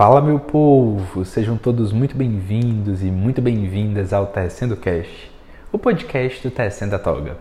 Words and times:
Fala 0.00 0.22
meu 0.22 0.38
povo, 0.40 1.26
sejam 1.26 1.58
todos 1.58 1.92
muito 1.92 2.16
bem-vindos 2.16 3.02
e 3.02 3.10
muito 3.10 3.42
bem-vindas 3.42 4.14
ao 4.14 4.28
Tecendo 4.28 4.74
Cast, 4.74 5.30
o 5.70 5.78
podcast 5.78 6.42
do 6.42 6.50
Tecendo 6.50 6.96
a 6.96 6.98
Toga. 6.98 7.36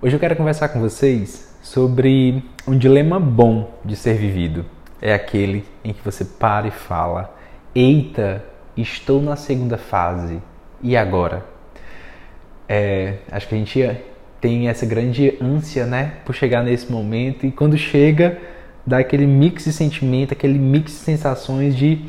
Hoje 0.00 0.16
eu 0.16 0.18
quero 0.18 0.34
conversar 0.34 0.70
com 0.70 0.80
vocês 0.80 1.54
sobre 1.62 2.42
um 2.66 2.78
dilema 2.78 3.20
bom 3.20 3.78
de 3.84 3.94
ser 3.94 4.14
vivido. 4.14 4.64
É 5.02 5.12
aquele 5.12 5.66
em 5.84 5.92
que 5.92 6.02
você 6.02 6.24
para 6.24 6.66
e 6.66 6.70
fala: 6.70 7.36
Eita, 7.74 8.42
estou 8.74 9.20
na 9.20 9.36
segunda 9.36 9.76
fase, 9.76 10.40
e 10.82 10.96
agora? 10.96 11.44
É, 12.66 13.16
acho 13.30 13.46
que 13.46 13.54
a 13.54 13.58
gente 13.58 13.98
tem 14.40 14.66
essa 14.66 14.86
grande 14.86 15.36
ânsia, 15.42 15.84
né, 15.84 16.14
por 16.24 16.34
chegar 16.34 16.64
nesse 16.64 16.90
momento, 16.90 17.44
e 17.44 17.52
quando 17.52 17.76
chega 17.76 18.38
dá 18.86 18.98
aquele 18.98 19.26
mix 19.26 19.64
de 19.64 19.72
sentimento, 19.72 20.32
aquele 20.32 20.58
mix 20.58 20.92
de 20.92 20.98
sensações 20.98 21.76
de 21.76 22.04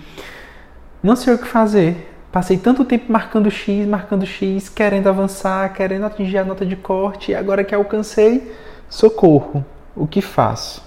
não 1.02 1.16
sei 1.16 1.34
o 1.34 1.38
que 1.38 1.48
fazer. 1.48 2.12
Passei 2.32 2.58
tanto 2.58 2.84
tempo 2.84 3.12
marcando 3.12 3.52
X, 3.52 3.86
marcando 3.86 4.26
X, 4.26 4.68
querendo 4.70 5.08
avançar, 5.08 5.72
querendo 5.74 6.06
atingir 6.06 6.40
a 6.40 6.44
nota 6.44 6.66
de 6.66 6.76
corte, 6.76 7.32
e 7.32 7.36
agora 7.36 7.64
que 7.64 7.76
alcancei, 7.76 8.52
socorro. 8.90 9.64
O 9.96 10.08
que 10.08 10.20
faço? 10.20 10.84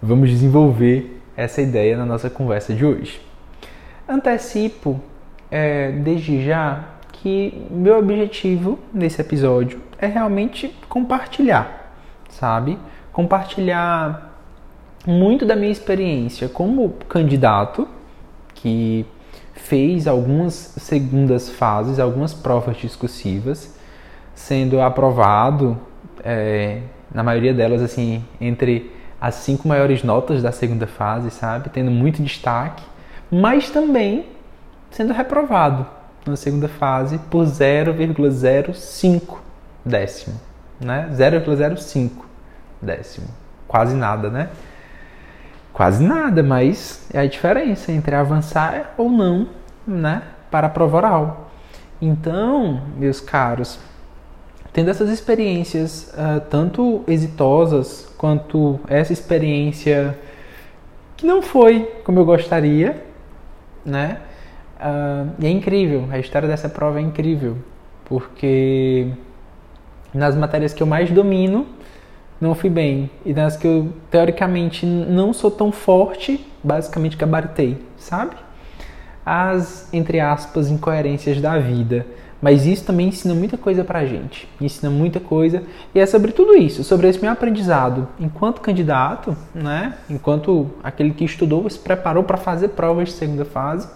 Vamos 0.00 0.30
desenvolver 0.30 1.20
essa 1.36 1.60
ideia 1.60 1.96
na 1.96 2.06
nossa 2.06 2.30
conversa 2.30 2.72
de 2.72 2.86
hoje. 2.86 3.20
Antecipo 4.08 4.98
é, 5.50 5.90
desde 5.90 6.44
já 6.46 6.84
que 7.12 7.66
meu 7.70 7.98
objetivo 7.98 8.78
nesse 8.94 9.20
episódio 9.20 9.80
é 9.98 10.06
realmente 10.06 10.74
compartilhar, 10.88 11.92
sabe? 12.30 12.78
Compartilhar 13.12 14.35
muito 15.06 15.46
da 15.46 15.54
minha 15.54 15.70
experiência 15.70 16.48
como 16.48 16.90
candidato, 17.08 17.86
que 18.54 19.06
fez 19.54 20.06
algumas 20.06 20.52
segundas 20.54 21.48
fases, 21.48 21.98
algumas 21.98 22.34
provas 22.34 22.76
discursivas, 22.76 23.78
sendo 24.34 24.80
aprovado, 24.80 25.78
é, 26.24 26.80
na 27.14 27.22
maioria 27.22 27.54
delas, 27.54 27.80
assim, 27.80 28.24
entre 28.40 28.90
as 29.20 29.36
cinco 29.36 29.66
maiores 29.66 30.02
notas 30.02 30.42
da 30.42 30.52
segunda 30.52 30.86
fase, 30.86 31.30
sabe? 31.30 31.70
Tendo 31.70 31.90
muito 31.90 32.22
destaque, 32.22 32.82
mas 33.30 33.70
também 33.70 34.26
sendo 34.90 35.12
reprovado 35.12 35.86
na 36.26 36.36
segunda 36.36 36.68
fase 36.68 37.18
por 37.30 37.44
0,05 37.44 39.38
décimo, 39.84 40.40
né? 40.80 41.08
0,05 41.12 42.10
décimo. 42.82 43.28
Quase 43.66 43.94
nada, 43.94 44.30
né? 44.30 44.50
Quase 45.76 46.02
nada, 46.02 46.42
mas 46.42 47.06
é 47.12 47.18
a 47.18 47.26
diferença 47.26 47.92
entre 47.92 48.14
avançar 48.14 48.94
ou 48.96 49.10
não, 49.10 49.46
né, 49.86 50.22
para 50.50 50.68
a 50.68 50.70
prova 50.70 50.96
oral. 50.96 51.50
Então, 52.00 52.80
meus 52.96 53.20
caros, 53.20 53.78
tendo 54.72 54.88
essas 54.88 55.10
experiências 55.10 56.14
uh, 56.14 56.40
tanto 56.48 57.04
exitosas 57.06 58.10
quanto 58.16 58.80
essa 58.88 59.12
experiência 59.12 60.18
que 61.14 61.26
não 61.26 61.42
foi 61.42 61.82
como 62.04 62.20
eu 62.20 62.24
gostaria, 62.24 63.04
né? 63.84 64.20
Uh, 64.80 65.30
e 65.38 65.46
é 65.46 65.50
incrível, 65.50 66.08
a 66.10 66.18
história 66.18 66.48
dessa 66.48 66.70
prova 66.70 67.00
é 67.00 67.02
incrível, 67.02 67.58
porque 68.06 69.08
nas 70.12 70.34
matérias 70.34 70.72
que 70.72 70.82
eu 70.82 70.86
mais 70.86 71.10
domino, 71.10 71.66
não 72.40 72.54
fui 72.54 72.70
bem. 72.70 73.10
E 73.24 73.32
nas 73.32 73.56
que 73.56 73.66
eu, 73.66 73.92
teoricamente, 74.10 74.84
não 74.84 75.32
sou 75.32 75.50
tão 75.50 75.72
forte, 75.72 76.44
basicamente 76.62 77.16
gabaritei, 77.16 77.78
sabe? 77.96 78.36
As, 79.24 79.92
entre 79.92 80.20
aspas, 80.20 80.70
incoerências 80.70 81.40
da 81.40 81.58
vida. 81.58 82.06
Mas 82.40 82.66
isso 82.66 82.84
também 82.84 83.08
ensina 83.08 83.34
muita 83.34 83.56
coisa 83.56 83.82
pra 83.82 84.04
gente. 84.04 84.46
Ensina 84.60 84.90
muita 84.90 85.18
coisa. 85.18 85.62
E 85.94 85.98
é 85.98 86.06
sobre 86.06 86.32
tudo 86.32 86.54
isso, 86.54 86.84
sobre 86.84 87.08
esse 87.08 87.20
meu 87.20 87.30
aprendizado 87.30 88.06
enquanto 88.20 88.60
candidato, 88.60 89.36
né? 89.54 89.94
Enquanto 90.08 90.70
aquele 90.84 91.12
que 91.12 91.24
estudou, 91.24 91.68
se 91.68 91.78
preparou 91.78 92.22
para 92.22 92.36
fazer 92.36 92.68
provas 92.68 93.08
de 93.08 93.14
segunda 93.14 93.44
fase. 93.44 93.88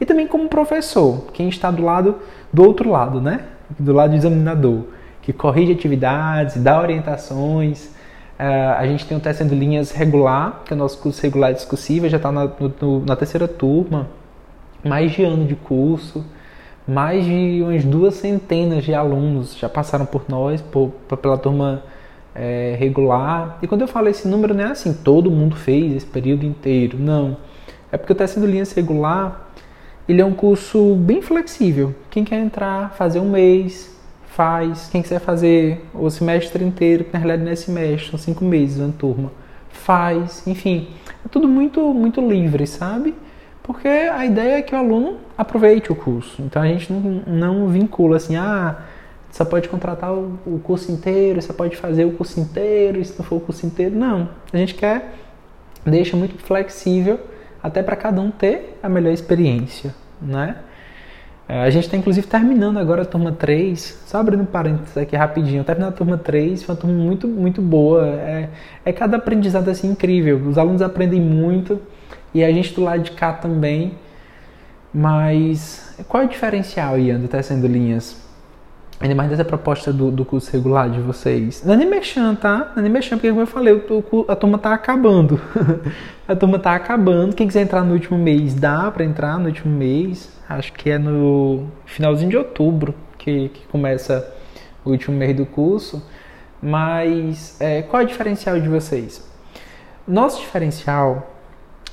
E 0.00 0.04
também 0.04 0.26
como 0.26 0.48
professor, 0.48 1.26
quem 1.32 1.48
está 1.48 1.70
do 1.70 1.84
lado 1.84 2.16
do 2.52 2.64
outro 2.64 2.90
lado, 2.90 3.20
né? 3.20 3.42
Do 3.78 3.92
lado 3.92 4.10
do 4.10 4.16
examinador 4.16 4.84
que 5.28 5.32
corrige 5.34 5.72
atividades, 5.72 6.56
dá 6.56 6.80
orientações. 6.80 7.84
Uh, 8.40 8.78
a 8.78 8.86
gente 8.86 9.04
tem 9.04 9.14
o 9.14 9.20
Tecendo 9.20 9.54
Linhas 9.54 9.90
regular, 9.90 10.62
que 10.64 10.72
é 10.72 10.74
o 10.74 10.78
nosso 10.78 10.96
curso 11.02 11.20
regular 11.20 11.52
discursivo, 11.52 12.08
já 12.08 12.16
está 12.16 12.32
na, 12.32 12.50
na 13.04 13.14
terceira 13.14 13.46
turma, 13.46 14.08
mais 14.82 15.12
de 15.12 15.22
ano 15.22 15.44
de 15.44 15.54
curso, 15.54 16.24
mais 16.86 17.26
de 17.26 17.60
umas 17.62 17.84
duas 17.84 18.14
centenas 18.14 18.84
de 18.84 18.94
alunos 18.94 19.54
já 19.54 19.68
passaram 19.68 20.06
por 20.06 20.24
nós, 20.30 20.62
por 20.62 20.92
pela 21.20 21.36
turma 21.36 21.82
é, 22.34 22.74
regular. 22.78 23.58
E 23.60 23.66
quando 23.66 23.82
eu 23.82 23.88
falo 23.88 24.08
esse 24.08 24.26
número, 24.26 24.54
não 24.54 24.64
é 24.64 24.70
assim, 24.70 24.94
todo 24.94 25.30
mundo 25.30 25.56
fez 25.56 25.94
esse 25.94 26.06
período 26.06 26.46
inteiro, 26.46 26.96
não. 26.98 27.36
É 27.92 27.98
porque 27.98 28.14
o 28.14 28.16
Tecendo 28.16 28.46
Linhas 28.46 28.72
regular, 28.72 29.50
ele 30.08 30.22
é 30.22 30.24
um 30.24 30.32
curso 30.32 30.94
bem 30.94 31.20
flexível. 31.20 31.94
Quem 32.08 32.24
quer 32.24 32.38
entrar, 32.38 32.94
fazer 32.94 33.20
um 33.20 33.28
mês, 33.28 33.97
faz. 34.38 34.88
Quem 34.88 35.02
quiser 35.02 35.18
fazer 35.18 35.84
o 35.92 36.08
semestre 36.08 36.64
inteiro, 36.64 37.02
que 37.02 37.12
na 37.12 37.18
realidade 37.18 37.42
não 37.42 37.50
é 37.50 37.56
semestre, 37.56 38.10
são 38.10 38.18
cinco 38.20 38.44
meses 38.44 38.78
uma 38.78 38.92
turma, 38.92 39.32
faz. 39.68 40.46
Enfim, 40.46 40.90
é 41.26 41.28
tudo 41.28 41.48
muito, 41.48 41.92
muito 41.92 42.20
livre, 42.20 42.64
sabe? 42.64 43.16
Porque 43.64 43.88
a 43.88 44.24
ideia 44.24 44.58
é 44.58 44.62
que 44.62 44.72
o 44.76 44.78
aluno 44.78 45.16
aproveite 45.36 45.90
o 45.90 45.96
curso. 45.96 46.40
Então 46.40 46.62
a 46.62 46.66
gente 46.68 46.92
não, 46.92 47.00
não 47.26 47.68
vincula 47.68 48.16
assim, 48.16 48.36
ah, 48.36 48.76
só 49.28 49.44
pode 49.44 49.68
contratar 49.68 50.14
o, 50.14 50.38
o 50.46 50.60
curso 50.60 50.92
inteiro, 50.92 51.42
só 51.42 51.52
pode 51.52 51.76
fazer 51.76 52.04
o 52.04 52.12
curso 52.12 52.38
inteiro, 52.38 53.04
se 53.04 53.18
não 53.18 53.24
for 53.24 53.36
o 53.36 53.40
curso 53.40 53.66
inteiro. 53.66 53.96
Não. 53.96 54.28
A 54.52 54.56
gente 54.56 54.74
quer, 54.74 55.14
deixa 55.84 56.16
muito 56.16 56.38
flexível 56.38 57.18
até 57.60 57.82
para 57.82 57.96
cada 57.96 58.20
um 58.20 58.30
ter 58.30 58.78
a 58.80 58.88
melhor 58.88 59.12
experiência, 59.12 59.92
né? 60.22 60.58
É, 61.48 61.62
a 61.62 61.70
gente 61.70 61.84
está 61.84 61.96
inclusive 61.96 62.26
terminando 62.26 62.76
agora 62.78 63.02
a 63.02 63.04
turma 63.06 63.32
3, 63.32 64.02
só 64.06 64.18
abrindo 64.18 64.42
um 64.42 64.46
parênteses 64.46 64.98
aqui 64.98 65.16
rapidinho, 65.16 65.64
terminando 65.64 65.94
a 65.94 65.96
turma 65.96 66.18
3, 66.18 66.62
foi 66.62 66.74
uma 66.74 66.80
turma 66.80 66.94
muito, 66.94 67.26
muito 67.26 67.62
boa, 67.62 68.06
é, 68.06 68.50
é 68.84 68.92
cada 68.92 69.16
aprendizado 69.16 69.70
assim 69.70 69.90
incrível, 69.90 70.36
os 70.46 70.58
alunos 70.58 70.82
aprendem 70.82 71.20
muito 71.20 71.80
e 72.34 72.44
a 72.44 72.52
gente 72.52 72.74
do 72.74 72.82
lado 72.82 73.02
de 73.02 73.12
cá 73.12 73.32
também, 73.32 73.94
mas 74.92 75.96
qual 76.06 76.22
é 76.22 76.26
o 76.26 76.28
diferencial, 76.28 76.98
Ian, 76.98 77.18
do 77.18 77.28
Tecendo 77.28 77.66
Linhas? 77.66 78.27
Ainda 79.00 79.14
mais 79.14 79.30
dessa 79.30 79.44
proposta 79.44 79.92
do, 79.92 80.10
do 80.10 80.24
curso 80.24 80.50
regular 80.50 80.90
de 80.90 81.00
vocês. 81.00 81.62
Não 81.64 81.74
é 81.74 81.76
nem 81.76 81.88
mexendo, 81.88 82.36
tá? 82.36 82.72
Não 82.74 82.78
é 82.78 82.82
nem 82.82 82.90
mexendo, 82.90 83.18
porque 83.18 83.28
como 83.28 83.42
eu 83.42 83.46
falei, 83.46 83.72
o, 83.72 84.24
a 84.26 84.34
turma 84.34 84.58
tá 84.58 84.72
acabando. 84.72 85.40
a 86.26 86.34
turma 86.34 86.58
tá 86.58 86.74
acabando. 86.74 87.34
Quem 87.34 87.46
quiser 87.46 87.62
entrar 87.62 87.84
no 87.84 87.92
último 87.92 88.18
mês, 88.18 88.54
dá 88.54 88.90
para 88.90 89.04
entrar 89.04 89.38
no 89.38 89.46
último 89.46 89.72
mês. 89.72 90.28
Acho 90.48 90.72
que 90.72 90.90
é 90.90 90.98
no 90.98 91.68
finalzinho 91.86 92.30
de 92.30 92.36
outubro 92.36 92.92
que, 93.16 93.50
que 93.50 93.66
começa 93.68 94.34
o 94.84 94.90
último 94.90 95.16
mês 95.16 95.36
do 95.36 95.46
curso. 95.46 96.02
Mas 96.60 97.56
é, 97.60 97.82
qual 97.82 98.02
é 98.02 98.04
o 98.04 98.08
diferencial 98.08 98.60
de 98.60 98.68
vocês? 98.68 99.24
Nosso 100.08 100.40
diferencial 100.40 101.37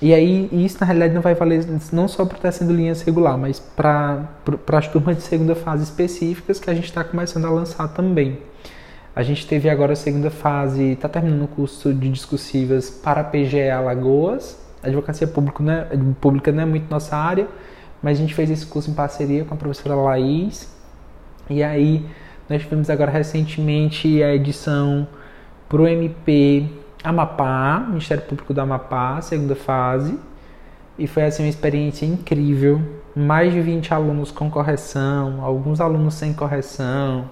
e 0.05 0.13
aí, 0.13 0.47
isso 0.51 0.77
na 0.79 0.85
realidade 0.85 1.16
não 1.16 1.21
vai 1.23 1.33
valer 1.33 1.66
não 1.91 2.07
só 2.07 2.25
para 2.25 2.38
estar 2.38 2.51
sendo 2.51 2.71
linhas 2.71 3.01
regular, 3.01 3.39
mas 3.39 3.59
para 3.59 4.29
as 4.73 4.88
turmas 4.88 5.17
de 5.17 5.23
segunda 5.23 5.55
fase 5.55 5.83
específicas 5.83 6.59
que 6.59 6.69
a 6.69 6.75
gente 6.75 6.85
está 6.85 7.03
começando 7.03 7.45
a 7.45 7.49
lançar 7.49 7.88
também. 7.88 8.38
A 9.16 9.23
gente 9.23 9.47
teve 9.47 9.67
agora 9.67 9.93
a 9.93 9.95
segunda 9.95 10.29
fase, 10.29 10.91
está 10.91 11.09
terminando 11.09 11.45
o 11.45 11.47
curso 11.47 11.91
de 11.91 12.07
discursivas 12.07 12.88
para 12.88 13.23
PGE 13.23 13.67
Alagoas. 13.67 14.63
Advocacia 14.83 15.25
pública, 15.25 15.63
né, 15.63 15.88
pública 16.22 16.51
não 16.51 16.61
é 16.61 16.66
muito 16.67 16.87
nossa 16.87 17.17
área, 17.17 17.47
mas 17.99 18.19
a 18.19 18.22
gente 18.22 18.35
fez 18.35 18.51
esse 18.51 18.67
curso 18.67 18.91
em 18.91 18.93
parceria 18.93 19.43
com 19.43 19.55
a 19.55 19.58
professora 19.58 19.96
Laís. 19.96 20.72
E 21.49 21.63
aí, 21.63 22.05
nós 22.47 22.61
tivemos 22.61 22.91
agora 22.91 23.09
recentemente 23.09 24.22
a 24.22 24.35
edição 24.35 25.08
para 25.67 25.81
o 25.81 25.87
MP 25.87 26.69
Amapá, 27.05 27.85
Ministério 27.87 28.23
Público 28.23 28.53
do 28.53 28.59
Amapá, 28.59 29.22
segunda 29.22 29.55
fase. 29.55 30.19
E 30.97 31.07
foi 31.07 31.23
assim 31.23 31.43
uma 31.43 31.49
experiência 31.49 32.05
incrível. 32.05 32.81
Mais 33.16 33.53
de 33.53 33.61
20 33.61 33.93
alunos 33.93 34.31
com 34.31 34.49
correção, 34.49 35.41
alguns 35.41 35.79
alunos 35.79 36.16
sem 36.16 36.34
correção. 36.34 37.29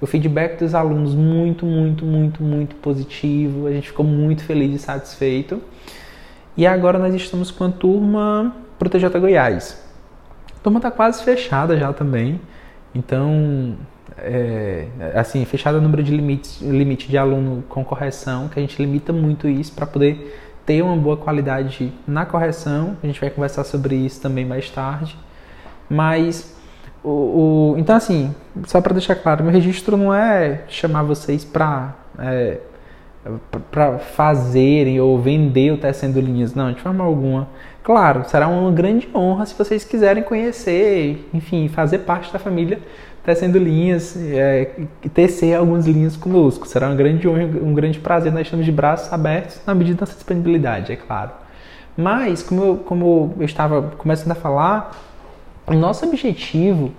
O 0.00 0.06
feedback 0.06 0.58
dos 0.58 0.74
alunos 0.74 1.14
muito, 1.14 1.64
muito, 1.64 2.04
muito, 2.04 2.42
muito 2.42 2.74
positivo. 2.76 3.66
A 3.68 3.70
gente 3.70 3.88
ficou 3.88 4.04
muito 4.04 4.42
feliz 4.42 4.74
e 4.74 4.78
satisfeito. 4.78 5.62
E 6.56 6.66
agora 6.66 6.98
nós 6.98 7.14
estamos 7.14 7.50
com 7.50 7.64
a 7.64 7.70
turma 7.70 8.54
para 8.78 8.88
o 8.88 8.90
TJ 8.90 9.08
Goiás. 9.20 9.80
A 10.56 10.58
turma 10.62 10.78
está 10.78 10.90
quase 10.90 11.22
fechada 11.22 11.78
já 11.78 11.92
também. 11.92 12.40
Então, 12.94 13.76
é, 14.18 14.86
assim, 15.14 15.44
fechado 15.44 15.78
o 15.78 15.80
número 15.80 16.02
de 16.02 16.14
limites, 16.14 16.60
limite 16.60 17.08
de 17.08 17.16
aluno 17.16 17.62
com 17.68 17.84
correção, 17.84 18.48
que 18.48 18.58
a 18.58 18.62
gente 18.62 18.80
limita 18.80 19.12
muito 19.12 19.48
isso 19.48 19.72
para 19.72 19.86
poder 19.86 20.38
ter 20.66 20.82
uma 20.82 20.96
boa 20.96 21.16
qualidade 21.16 21.92
na 22.06 22.24
correção. 22.24 22.96
A 23.02 23.06
gente 23.06 23.20
vai 23.20 23.30
conversar 23.30 23.64
sobre 23.64 23.94
isso 23.94 24.20
também 24.20 24.44
mais 24.44 24.70
tarde. 24.70 25.16
Mas 25.88 26.56
o, 27.02 27.74
o 27.74 27.74
então 27.78 27.96
assim, 27.96 28.34
só 28.66 28.80
para 28.80 28.92
deixar 28.92 29.16
claro, 29.16 29.42
meu 29.42 29.52
registro 29.52 29.96
não 29.96 30.14
é 30.14 30.62
chamar 30.68 31.02
vocês 31.02 31.44
para 31.44 31.94
é, 32.18 32.58
para 33.70 33.98
fazerem 33.98 35.00
ou 35.00 35.20
vender 35.20 35.72
o 35.72 35.78
Tecendo 35.78 36.20
Linhas, 36.20 36.54
não, 36.54 36.72
de 36.72 36.80
forma 36.80 37.04
alguma. 37.04 37.48
Claro, 37.82 38.24
será 38.28 38.48
uma 38.48 38.70
grande 38.70 39.08
honra 39.14 39.46
se 39.46 39.54
vocês 39.54 39.84
quiserem 39.84 40.22
conhecer, 40.22 41.28
enfim, 41.32 41.68
fazer 41.68 41.98
parte 42.00 42.32
da 42.32 42.38
família 42.38 42.80
Tecendo 43.24 43.58
Linhas, 43.58 44.16
é, 44.16 44.72
tecer 45.14 45.54
algumas 45.54 45.86
linhas 45.86 46.16
conosco. 46.16 46.66
Será 46.66 46.88
uma 46.88 46.96
grande 46.96 47.28
honra, 47.28 47.44
um 47.62 47.72
grande 47.72 48.00
prazer. 48.00 48.32
Nós 48.32 48.42
estamos 48.42 48.66
de 48.66 48.72
braços 48.72 49.12
abertos 49.12 49.60
na 49.66 49.74
medida 49.74 50.04
da 50.04 50.12
disponibilidade, 50.12 50.92
é 50.92 50.96
claro. 50.96 51.30
Mas, 51.96 52.42
como 52.42 52.64
eu, 52.64 52.76
como 52.78 53.34
eu 53.38 53.44
estava 53.44 53.82
começando 53.96 54.32
a 54.32 54.34
falar, 54.34 54.96
o 55.66 55.74
nosso 55.74 56.04
objetivo 56.04 56.92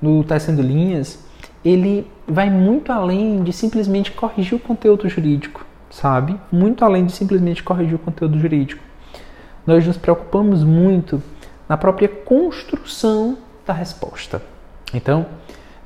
no 0.00 0.24
Tecendo 0.24 0.62
Linhas 0.62 1.18
ele 1.64 2.10
vai 2.26 2.50
muito 2.50 2.90
além 2.90 3.42
de 3.42 3.52
simplesmente 3.52 4.10
corrigir 4.10 4.54
o 4.54 4.58
conteúdo 4.58 5.08
jurídico, 5.08 5.64
sabe? 5.90 6.38
Muito 6.50 6.84
além 6.84 7.06
de 7.06 7.12
simplesmente 7.12 7.62
corrigir 7.62 7.94
o 7.94 7.98
conteúdo 7.98 8.38
jurídico. 8.38 8.82
Nós 9.64 9.86
nos 9.86 9.96
preocupamos 9.96 10.64
muito 10.64 11.22
na 11.68 11.76
própria 11.76 12.08
construção 12.08 13.38
da 13.64 13.72
resposta. 13.72 14.42
Então, 14.94 15.26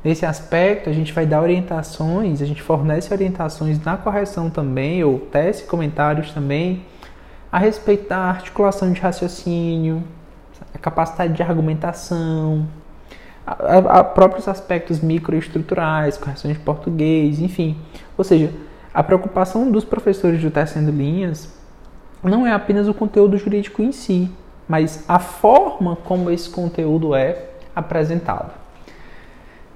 nesse 0.03 0.27
aspecto, 0.27 0.91
a 0.91 0.93
gente 0.93 1.13
vai 1.13 1.27
dar 1.27 1.41
orientações, 1.43 2.43
a 2.43 2.47
gente 2.47 2.63
fornece 2.63 3.13
orientações 3.13 3.83
na 3.85 3.97
correção 3.97 4.51
também, 4.51 5.03
ou 5.05 5.19
tece 5.19 5.65
comentários 5.65 6.33
também, 6.33 6.85
a 7.51 7.59
respeito 7.59 8.09
da 8.09 8.19
articulação 8.19 8.93
de 8.93 9.01
raciocínio, 9.01 10.03
a 10.75 10.79
capacidade 10.79 11.33
de 11.33 11.43
argumentação, 11.43 12.67
a, 13.47 14.01
a 14.01 14.05
próprios 14.05 14.49
aspectos 14.49 15.01
microestruturais, 15.01 16.17
correções 16.17 16.55
de 16.55 16.61
português, 16.61 17.39
enfim. 17.41 17.77
Ou 18.19 18.25
seja, 18.25 18.53
a 18.93 19.03
preocupação 19.03 19.71
dos 19.71 19.85
professores 19.85 20.41
de 20.41 20.51
tecendo 20.51 20.91
linhas 20.91 21.55
não 22.23 22.47
é 22.47 22.53
apenas 22.53 22.89
o 22.89 22.95
conteúdo 22.95 23.39
jurídico 23.39 23.83
em 23.83 23.93
si, 23.93 24.31
mas 24.69 25.05
a 25.09 25.19
forma 25.19 25.97
como 25.97 26.31
esse 26.31 26.51
conteúdo 26.51 27.15
é 27.15 27.51
apresentado. 27.75 28.66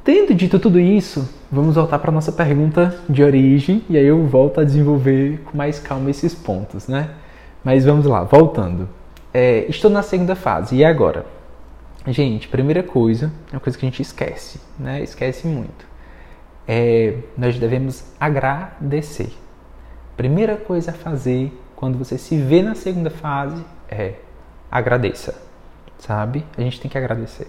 Tendo 0.02 0.34
dito 0.34 0.58
tudo 0.58 0.80
isso, 0.80 1.28
vamos 1.52 1.74
voltar 1.74 1.98
para 1.98 2.10
nossa 2.10 2.32
pergunta 2.32 2.98
de 3.06 3.22
origem 3.22 3.84
e 3.88 3.98
aí 3.98 4.06
eu 4.06 4.26
volto 4.26 4.58
a 4.58 4.64
desenvolver 4.64 5.42
com 5.44 5.56
mais 5.56 5.78
calma 5.78 6.08
esses 6.08 6.34
pontos, 6.34 6.88
né? 6.88 7.10
Mas 7.62 7.84
vamos 7.84 8.06
lá, 8.06 8.24
voltando. 8.24 8.88
É, 9.32 9.66
estou 9.68 9.90
na 9.90 10.02
segunda 10.02 10.34
fase, 10.34 10.76
e 10.76 10.84
agora? 10.84 11.26
Gente, 12.06 12.48
primeira 12.48 12.82
coisa, 12.82 13.30
é 13.52 13.56
uma 13.56 13.60
coisa 13.60 13.78
que 13.78 13.84
a 13.84 13.88
gente 13.90 14.00
esquece, 14.00 14.58
né? 14.78 15.02
Esquece 15.02 15.46
muito. 15.46 15.84
É, 16.66 17.18
nós 17.36 17.58
devemos 17.58 18.02
agradecer. 18.18 19.30
Primeira 20.16 20.56
coisa 20.56 20.92
a 20.92 20.94
fazer 20.94 21.52
quando 21.76 21.98
você 21.98 22.16
se 22.16 22.38
vê 22.38 22.62
na 22.62 22.74
segunda 22.74 23.10
fase 23.10 23.62
é 23.86 24.14
agradeça, 24.70 25.42
sabe? 25.98 26.44
A 26.56 26.62
gente 26.62 26.80
tem 26.80 26.90
que 26.90 26.96
agradecer. 26.96 27.48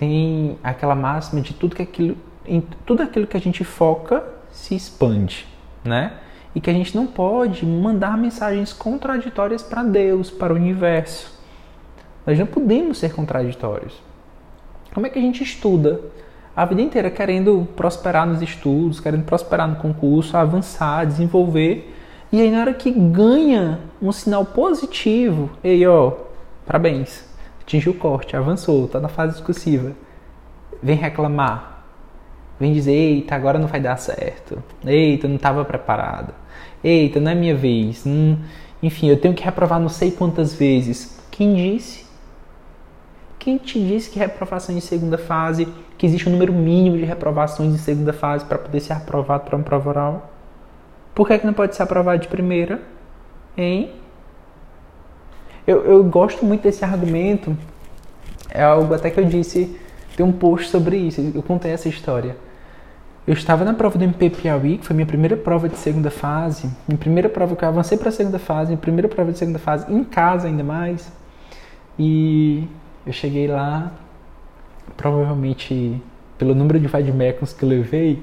Tem 0.00 0.58
aquela 0.64 0.94
máxima 0.94 1.40
de 1.40 1.52
tudo 1.52 1.76
que 1.76 1.82
aquilo, 1.82 2.16
em 2.46 2.60
tudo 2.84 3.02
aquilo 3.02 3.26
que 3.26 3.36
a 3.36 3.40
gente 3.40 3.62
foca 3.62 4.24
se 4.50 4.74
expande, 4.74 5.46
né? 5.84 6.14
E 6.54 6.60
que 6.60 6.70
a 6.70 6.72
gente 6.72 6.96
não 6.96 7.06
pode 7.06 7.64
mandar 7.64 8.16
mensagens 8.16 8.72
contraditórias 8.72 9.62
para 9.62 9.84
Deus, 9.84 10.30
para 10.30 10.52
o 10.52 10.56
universo 10.56 11.38
nós 12.26 12.38
não 12.38 12.46
podemos 12.46 12.98
ser 12.98 13.12
contraditórios. 13.12 13.94
Como 14.92 15.06
é 15.06 15.10
que 15.10 15.18
a 15.18 15.22
gente 15.22 15.42
estuda 15.42 16.00
a 16.54 16.64
vida 16.64 16.82
inteira 16.82 17.10
querendo 17.10 17.66
prosperar 17.76 18.26
nos 18.26 18.42
estudos, 18.42 19.00
querendo 19.00 19.24
prosperar 19.24 19.68
no 19.68 19.76
concurso, 19.76 20.36
avançar, 20.36 21.06
desenvolver, 21.06 21.94
e 22.30 22.40
aí 22.40 22.50
na 22.50 22.60
hora 22.60 22.74
que 22.74 22.90
ganha 22.90 23.80
um 24.00 24.12
sinal 24.12 24.44
positivo, 24.44 25.50
ei 25.62 25.86
ó, 25.86 26.12
parabéns, 26.66 27.24
atingiu 27.70 27.92
o 27.92 27.94
corte, 27.94 28.36
avançou, 28.36 28.86
está 28.86 28.98
na 28.98 29.08
fase 29.08 29.34
discursiva, 29.34 29.92
vem 30.82 30.96
reclamar, 30.96 31.84
vem 32.58 32.72
dizer, 32.72 32.92
eita, 32.92 33.36
agora 33.36 33.58
não 33.58 33.68
vai 33.68 33.80
dar 33.80 33.96
certo, 33.96 34.60
eita, 34.84 35.28
não 35.28 35.36
estava 35.36 35.64
preparado, 35.64 36.34
eita, 36.82 37.20
não 37.20 37.30
é 37.30 37.34
minha 37.34 37.54
vez, 37.54 38.04
hum, 38.04 38.36
enfim, 38.82 39.08
eu 39.08 39.20
tenho 39.20 39.34
que 39.34 39.44
reprovar 39.44 39.78
não 39.78 39.88
sei 39.88 40.10
quantas 40.10 40.54
vezes. 40.54 41.20
Quem 41.30 41.54
disse? 41.54 42.06
Quem 43.38 43.56
te 43.56 43.78
disse 43.78 44.10
que 44.10 44.18
reprovação 44.18 44.76
em 44.76 44.80
segunda 44.80 45.16
fase, 45.16 45.68
que 45.96 46.04
existe 46.04 46.28
um 46.28 46.32
número 46.32 46.52
mínimo 46.52 46.96
de 46.96 47.04
reprovações 47.04 47.72
em 47.72 47.78
segunda 47.78 48.12
fase 48.12 48.44
para 48.44 48.58
poder 48.58 48.80
ser 48.80 48.94
aprovado 48.94 49.44
para 49.44 49.56
uma 49.56 49.64
prova 49.64 49.88
oral? 49.88 50.30
Por 51.14 51.26
que, 51.26 51.34
é 51.34 51.38
que 51.38 51.46
não 51.46 51.52
pode 51.52 51.76
ser 51.76 51.82
aprovado 51.82 52.20
de 52.20 52.28
primeira? 52.28 52.82
Hein? 53.56 53.90
Eu, 55.66 55.84
eu 55.84 56.04
gosto 56.04 56.44
muito 56.44 56.62
desse 56.62 56.84
argumento. 56.84 57.56
É 58.50 58.62
algo 58.62 58.92
até 58.94 59.10
que 59.10 59.20
eu 59.20 59.24
disse, 59.24 59.78
tem 60.16 60.26
um 60.26 60.32
post 60.32 60.68
sobre 60.68 60.96
isso, 60.96 61.20
eu 61.34 61.42
contei 61.42 61.70
essa 61.70 61.88
história. 61.88 62.36
Eu 63.26 63.34
estava 63.34 63.64
na 63.64 63.74
prova 63.74 63.96
do 63.96 64.02
MP 64.02 64.30
Piauí, 64.30 64.78
que 64.78 64.86
foi 64.86 64.96
minha 64.96 65.06
primeira 65.06 65.36
prova 65.36 65.68
de 65.68 65.76
segunda 65.76 66.10
fase, 66.10 66.68
minha 66.88 66.98
primeira 66.98 67.28
prova 67.28 67.54
que 67.54 67.64
eu 67.64 67.68
avancei 67.68 67.96
para 67.96 68.08
a 68.08 68.12
segunda 68.12 68.38
fase, 68.38 68.70
minha 68.70 68.80
primeira 68.80 69.08
prova 69.08 69.30
de 69.30 69.38
segunda 69.38 69.58
fase, 69.58 69.92
em 69.92 70.02
casa 70.02 70.48
ainda 70.48 70.64
mais. 70.64 71.12
E 71.98 72.66
eu 73.06 73.12
cheguei 73.12 73.46
lá, 73.46 73.92
provavelmente 74.96 76.02
pelo 76.38 76.54
número 76.54 76.80
de 76.80 76.86
vademecums 76.86 77.52
que 77.52 77.62
eu 77.62 77.68
levei, 77.68 78.22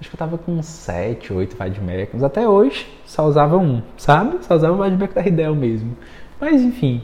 acho 0.00 0.08
que 0.08 0.16
eu 0.16 0.18
tava 0.18 0.38
com 0.38 0.62
7, 0.62 1.32
8 1.32 1.56
vademecums. 1.56 2.22
Até 2.22 2.48
hoje 2.48 2.86
só 3.04 3.26
usava 3.26 3.58
um, 3.58 3.82
sabe? 3.96 4.44
Só 4.44 4.56
usava 4.56 4.74
o 4.74 4.78
vademecum 4.78 5.14
da 5.14 5.20
Ridel 5.20 5.54
mesmo. 5.54 5.96
Mas 6.42 6.60
enfim, 6.60 7.00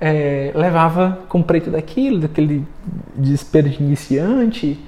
é, 0.00 0.50
levava 0.54 1.18
com 1.28 1.42
preto 1.42 1.68
daquilo, 1.68 2.20
daquele 2.20 2.66
desespero 3.14 3.68
de 3.68 3.82
iniciante. 3.82 4.80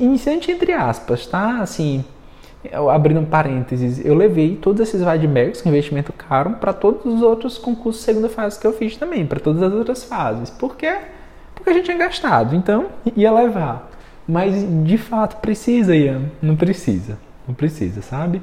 Iniciante 0.00 0.52
entre 0.52 0.72
aspas, 0.74 1.26
tá? 1.26 1.60
Assim, 1.60 2.04
abrindo 2.92 3.20
um 3.20 3.24
parênteses, 3.24 4.04
eu 4.04 4.14
levei 4.14 4.54
todos 4.56 4.82
esses 4.82 5.00
Vadmegs 5.00 5.62
com 5.62 5.70
investimento 5.70 6.12
caro 6.12 6.50
para 6.60 6.74
todos 6.74 7.06
os 7.06 7.22
outros 7.22 7.56
concursos 7.56 8.02
segunda 8.02 8.28
fase 8.28 8.60
que 8.60 8.66
eu 8.66 8.74
fiz 8.74 8.98
também, 8.98 9.24
para 9.24 9.40
todas 9.40 9.62
as 9.62 9.72
outras 9.72 10.04
fases. 10.04 10.50
Por 10.50 10.76
quê? 10.76 10.94
Porque 11.54 11.70
a 11.70 11.72
gente 11.72 11.86
tinha 11.86 11.96
gastado, 11.96 12.54
então 12.54 12.88
ia 13.16 13.32
levar. 13.32 13.90
Mas 14.28 14.54
de 14.84 14.98
fato 14.98 15.40
precisa, 15.40 15.96
Ian? 15.96 16.24
Não 16.42 16.54
precisa. 16.54 17.16
Não 17.48 17.54
precisa, 17.54 18.02
sabe? 18.02 18.42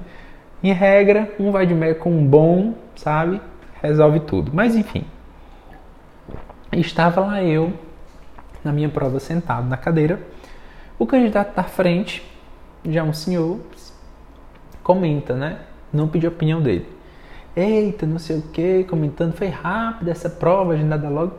Em 0.63 0.73
regra, 0.73 1.31
um 1.39 1.51
Vadmeg 1.51 1.99
com 1.99 2.11
um 2.11 2.25
bom, 2.25 2.73
sabe? 2.95 3.39
Resolve 3.81 4.21
tudo. 4.21 4.51
Mas 4.53 4.75
enfim. 4.75 5.05
Estava 6.71 7.21
lá 7.21 7.43
eu, 7.43 7.73
na 8.63 8.71
minha 8.71 8.89
prova, 8.89 9.19
sentado 9.19 9.67
na 9.67 9.75
cadeira. 9.75 10.21
O 10.97 11.05
candidato 11.05 11.55
da 11.55 11.63
frente, 11.63 12.23
já 12.85 13.03
um 13.03 13.11
senhor, 13.11 13.59
comenta, 14.83 15.35
né? 15.35 15.59
Não 15.91 16.07
pediu 16.07 16.29
a 16.29 16.33
opinião 16.33 16.61
dele. 16.61 16.87
Eita, 17.55 18.05
não 18.05 18.17
sei 18.17 18.37
o 18.37 18.41
que, 18.43 18.85
comentando, 18.85 19.33
foi 19.33 19.47
rápido 19.47 20.09
essa 20.09 20.29
prova, 20.29 20.73
agendada 20.73 21.09
logo. 21.09 21.35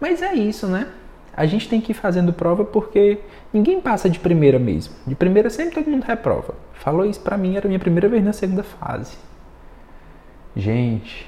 Mas 0.00 0.22
é 0.22 0.34
isso, 0.34 0.66
né? 0.66 0.88
A 1.36 1.46
gente 1.46 1.68
tem 1.68 1.80
que 1.80 1.92
ir 1.92 1.94
fazendo 1.94 2.32
prova 2.32 2.64
porque 2.64 3.20
ninguém 3.52 3.80
passa 3.80 4.08
de 4.08 4.18
primeira 4.18 4.58
mesmo. 4.58 4.94
De 5.06 5.14
primeira 5.14 5.50
sempre 5.50 5.74
todo 5.74 5.90
mundo 5.90 6.04
reprova. 6.04 6.54
Falou 6.72 7.04
isso 7.04 7.20
pra 7.20 7.36
mim, 7.36 7.56
era 7.56 7.66
a 7.66 7.68
minha 7.68 7.78
primeira 7.78 8.08
vez 8.08 8.24
na 8.24 8.32
segunda 8.32 8.62
fase. 8.62 9.16
Gente, 10.56 11.26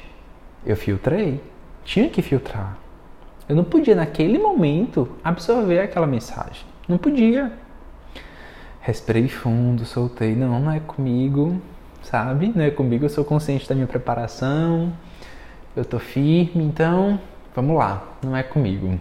eu 0.66 0.76
filtrei. 0.76 1.40
Tinha 1.84 2.08
que 2.08 2.20
filtrar. 2.20 2.76
Eu 3.48 3.54
não 3.54 3.64
podia, 3.64 3.94
naquele 3.94 4.38
momento, 4.38 5.08
absorver 5.22 5.78
aquela 5.80 6.06
mensagem. 6.06 6.66
Não 6.88 6.98
podia. 6.98 7.52
Respirei 8.80 9.28
fundo, 9.28 9.84
soltei. 9.84 10.34
Não, 10.34 10.58
não 10.58 10.72
é 10.72 10.80
comigo, 10.80 11.60
sabe? 12.06 12.52
Não 12.54 12.64
é 12.64 12.70
comigo, 12.70 13.04
eu 13.04 13.08
sou 13.08 13.24
consciente 13.24 13.68
da 13.68 13.74
minha 13.74 13.86
preparação, 13.86 14.92
eu 15.74 15.84
tô 15.84 15.98
firme, 15.98 16.64
então 16.64 17.20
vamos 17.54 17.76
lá, 17.76 18.16
não 18.22 18.36
é 18.36 18.42
comigo. 18.42 18.98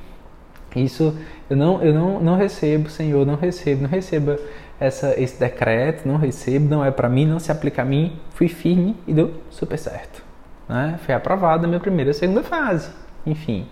Isso 0.75 1.17
eu 1.49 1.55
não, 1.55 1.81
eu 1.81 1.93
não, 1.93 2.19
não 2.19 2.35
recebo, 2.35 2.89
Senhor, 2.89 3.25
não 3.25 3.35
recebo, 3.35 3.83
não 3.83 3.89
receba 3.89 4.37
essa, 4.79 5.19
esse 5.19 5.39
decreto, 5.39 6.05
não 6.05 6.17
recebo, 6.17 6.67
não 6.67 6.83
é 6.83 6.91
para 6.91 7.07
mim, 7.07 7.25
não 7.25 7.39
se 7.39 7.51
aplica 7.51 7.83
a 7.83 7.85
mim. 7.85 8.19
Fui 8.31 8.49
firme 8.49 8.95
e 9.07 9.13
deu 9.13 9.33
super 9.49 9.77
certo. 9.77 10.24
Né? 10.67 10.99
Foi 11.05 11.13
aprovada 11.13 11.65
a 11.65 11.67
minha 11.67 11.79
primeira 11.79 12.11
e 12.11 12.13
segunda 12.13 12.43
fase, 12.43 12.89
enfim. 13.25 13.67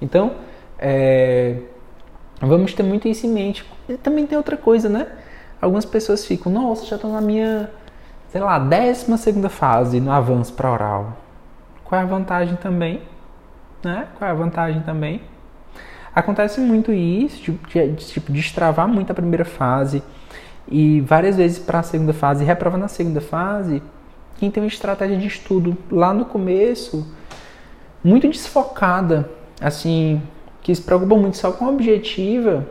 Então, 0.00 0.32
é, 0.78 1.56
vamos 2.40 2.74
ter 2.74 2.82
muito 2.82 3.06
isso 3.08 3.26
em 3.26 3.30
mente. 3.30 3.64
E 3.88 3.96
também 3.96 4.26
tem 4.26 4.36
outra 4.36 4.56
coisa, 4.56 4.88
né? 4.88 5.06
algumas 5.60 5.84
pessoas 5.84 6.26
ficam, 6.26 6.50
nossa, 6.50 6.84
já 6.84 6.96
estou 6.96 7.12
na 7.12 7.20
minha 7.20 7.70
sei 8.32 8.40
lá, 8.40 8.58
décima 8.58 9.18
segunda 9.18 9.50
fase 9.50 10.00
no 10.00 10.10
avanço 10.10 10.54
para 10.54 10.72
oral. 10.72 11.18
Qual 11.84 12.00
é 12.00 12.02
a 12.02 12.06
vantagem 12.06 12.56
também? 12.56 13.02
Né? 13.84 14.08
Qual 14.16 14.26
é 14.26 14.32
a 14.32 14.34
vantagem 14.34 14.80
também? 14.80 15.20
Acontece 16.14 16.58
muito 16.58 16.90
isso, 16.92 17.52
de, 17.68 17.94
tipo, 17.96 18.32
destravar 18.32 18.88
muito 18.88 19.10
a 19.12 19.14
primeira 19.14 19.44
fase 19.44 20.02
e 20.66 21.02
várias 21.02 21.36
vezes 21.36 21.58
para 21.58 21.80
a 21.80 21.82
segunda 21.82 22.14
fase, 22.14 22.42
reprova 22.42 22.78
na 22.78 22.88
segunda 22.88 23.20
fase. 23.20 23.82
Quem 24.42 24.50
tem 24.50 24.60
uma 24.60 24.68
estratégia 24.68 25.16
de 25.16 25.28
estudo 25.28 25.78
lá 25.88 26.12
no 26.12 26.24
começo, 26.24 27.06
muito 28.02 28.26
desfocada, 28.26 29.30
assim, 29.60 30.20
que 30.60 30.74
se 30.74 30.82
preocupa 30.82 31.14
muito 31.14 31.36
só 31.36 31.52
com 31.52 31.66
a 31.66 31.68
objetiva, 31.68 32.66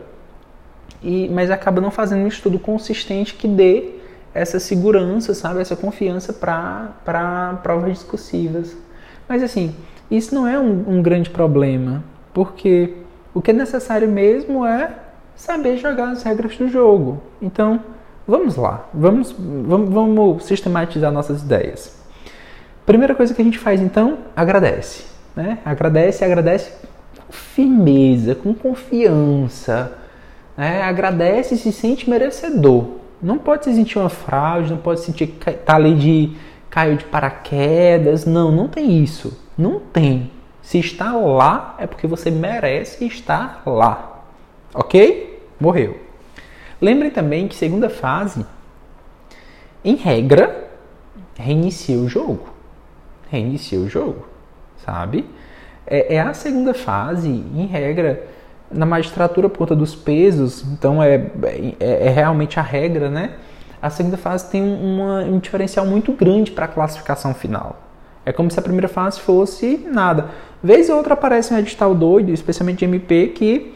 e, 1.02 1.30
mas 1.30 1.50
acaba 1.50 1.80
não 1.80 1.90
fazendo 1.90 2.24
um 2.24 2.28
estudo 2.28 2.58
consistente 2.58 3.32
que 3.32 3.48
dê 3.48 3.94
essa 4.34 4.60
segurança, 4.60 5.32
sabe, 5.32 5.62
essa 5.62 5.74
confiança 5.74 6.34
para 6.34 7.58
provas 7.62 7.94
discursivas. 7.94 8.76
Mas 9.26 9.42
assim, 9.42 9.74
isso 10.10 10.34
não 10.34 10.46
é 10.46 10.58
um, 10.58 10.98
um 10.98 11.00
grande 11.00 11.30
problema, 11.30 12.04
porque 12.34 12.98
o 13.32 13.40
que 13.40 13.50
é 13.50 13.54
necessário 13.54 14.10
mesmo 14.10 14.66
é 14.66 14.94
saber 15.34 15.78
jogar 15.78 16.10
as 16.10 16.22
regras 16.22 16.54
do 16.54 16.68
jogo. 16.68 17.22
Então, 17.40 17.80
vamos 18.32 18.56
lá, 18.56 18.86
vamos, 18.94 19.30
vamos, 19.38 19.90
vamos 19.90 20.44
sistematizar 20.44 21.12
nossas 21.12 21.42
ideias. 21.42 21.94
Primeira 22.86 23.14
coisa 23.14 23.34
que 23.34 23.42
a 23.42 23.44
gente 23.44 23.58
faz 23.58 23.78
então, 23.78 24.20
agradece. 24.34 25.04
Né? 25.36 25.58
Agradece, 25.62 26.24
agradece 26.24 26.72
com 27.14 27.30
firmeza, 27.30 28.34
com 28.34 28.54
confiança. 28.54 29.92
Né? 30.56 30.80
Agradece 30.80 31.54
e 31.54 31.58
se 31.58 31.70
sente 31.72 32.08
merecedor. 32.08 32.86
Não 33.22 33.36
pode 33.36 33.64
se 33.64 33.74
sentir 33.74 33.98
uma 33.98 34.08
fraude, 34.08 34.70
não 34.70 34.78
pode 34.78 35.00
sentir 35.00 35.26
que 35.26 35.52
tá 35.52 35.74
ali 35.74 35.94
de 35.94 36.36
caiu 36.70 36.96
de 36.96 37.04
paraquedas. 37.04 38.24
Não, 38.24 38.50
não 38.50 38.66
tem 38.66 39.02
isso. 39.02 39.38
Não 39.58 39.78
tem. 39.78 40.30
Se 40.62 40.78
está 40.78 41.12
lá, 41.12 41.76
é 41.78 41.86
porque 41.86 42.06
você 42.06 42.30
merece 42.30 43.04
estar 43.04 43.62
lá. 43.66 44.22
Ok? 44.72 45.38
Morreu. 45.60 46.11
Lembrem 46.82 47.12
também 47.12 47.46
que 47.46 47.54
segunda 47.54 47.88
fase, 47.88 48.44
em 49.84 49.94
regra, 49.94 50.68
reinicia 51.38 51.96
o 51.96 52.08
jogo. 52.08 52.48
Reinicia 53.30 53.78
o 53.78 53.88
jogo, 53.88 54.26
sabe? 54.84 55.24
É, 55.86 56.16
é 56.16 56.20
a 56.20 56.34
segunda 56.34 56.74
fase, 56.74 57.28
em 57.28 57.66
regra, 57.66 58.26
na 58.68 58.84
magistratura 58.84 59.48
por 59.48 59.58
conta 59.58 59.76
dos 59.76 59.94
pesos, 59.94 60.64
então 60.72 61.00
é, 61.00 61.30
é, 61.78 62.06
é 62.06 62.08
realmente 62.08 62.58
a 62.58 62.62
regra, 62.62 63.08
né? 63.08 63.34
A 63.80 63.88
segunda 63.88 64.16
fase 64.16 64.50
tem 64.50 64.60
uma, 64.60 65.20
um 65.20 65.38
diferencial 65.38 65.86
muito 65.86 66.12
grande 66.12 66.50
para 66.50 66.64
a 66.64 66.68
classificação 66.68 67.32
final. 67.32 67.80
É 68.26 68.32
como 68.32 68.50
se 68.50 68.58
a 68.58 68.62
primeira 68.62 68.88
fase 68.88 69.20
fosse 69.20 69.76
nada. 69.88 70.30
Vez 70.60 70.90
ou 70.90 70.96
outra 70.96 71.14
aparece 71.14 71.54
um 71.54 71.58
edital 71.58 71.94
doido, 71.94 72.32
especialmente 72.32 72.78
de 72.78 72.84
MP, 72.86 73.28
que 73.28 73.72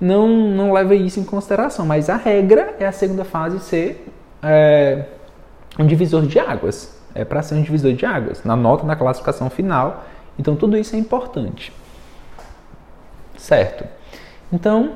não, 0.00 0.28
não 0.28 0.72
leva 0.72 0.94
isso 0.94 1.20
em 1.20 1.24
consideração. 1.24 1.84
Mas 1.86 2.08
a 2.08 2.16
regra 2.16 2.74
é 2.78 2.86
a 2.86 2.92
segunda 2.92 3.24
fase 3.24 3.60
ser 3.60 4.06
é, 4.42 5.04
um 5.78 5.86
divisor 5.86 6.22
de 6.26 6.38
águas. 6.38 6.96
É 7.14 7.24
para 7.24 7.42
ser 7.42 7.54
um 7.54 7.62
divisor 7.62 7.92
de 7.92 8.06
águas, 8.06 8.44
na 8.44 8.54
nota, 8.54 8.86
na 8.86 8.94
classificação 8.94 9.50
final. 9.50 10.04
Então 10.38 10.54
tudo 10.54 10.76
isso 10.76 10.94
é 10.94 10.98
importante. 10.98 11.72
Certo. 13.36 13.84
Então, 14.52 14.92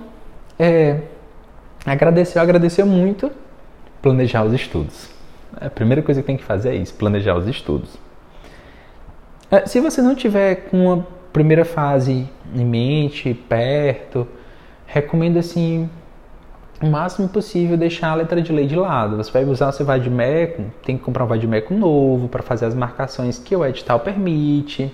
é, 0.58 1.00
agradeceu, 1.84 2.40
agradeceu 2.40 2.86
muito, 2.86 3.30
planejar 4.00 4.44
os 4.44 4.52
estudos. 4.52 5.10
A 5.60 5.68
primeira 5.68 6.02
coisa 6.02 6.20
que 6.20 6.26
tem 6.26 6.36
que 6.36 6.44
fazer 6.44 6.70
é 6.70 6.76
isso, 6.76 6.94
planejar 6.94 7.36
os 7.36 7.46
estudos. 7.46 7.96
É, 9.50 9.66
se 9.66 9.80
você 9.80 10.00
não 10.00 10.14
tiver 10.14 10.68
com 10.70 10.92
a 10.92 10.98
primeira 11.32 11.64
fase 11.64 12.28
em 12.54 12.64
mente, 12.64 13.34
perto, 13.34 14.26
recomendo 14.92 15.38
assim 15.38 15.88
o 16.82 16.86
máximo 16.86 17.28
possível 17.28 17.76
deixar 17.76 18.10
a 18.10 18.14
letra 18.14 18.42
de 18.42 18.52
lei 18.52 18.66
de 18.66 18.76
lado. 18.76 19.16
Você 19.16 19.30
vai 19.30 19.44
usar 19.44 19.68
o 19.68 19.72
seu 19.72 19.86
vademecum, 19.86 20.66
tem 20.84 20.98
que 20.98 21.02
comprar 21.02 21.24
um 21.24 21.26
vademecum 21.26 21.78
novo 21.78 22.28
para 22.28 22.42
fazer 22.42 22.66
as 22.66 22.74
marcações 22.74 23.38
que 23.38 23.56
o 23.56 23.64
edital 23.64 24.00
permite. 24.00 24.92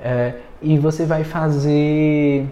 É, 0.00 0.34
e 0.60 0.76
você 0.78 1.06
vai 1.06 1.22
fazer 1.22 2.46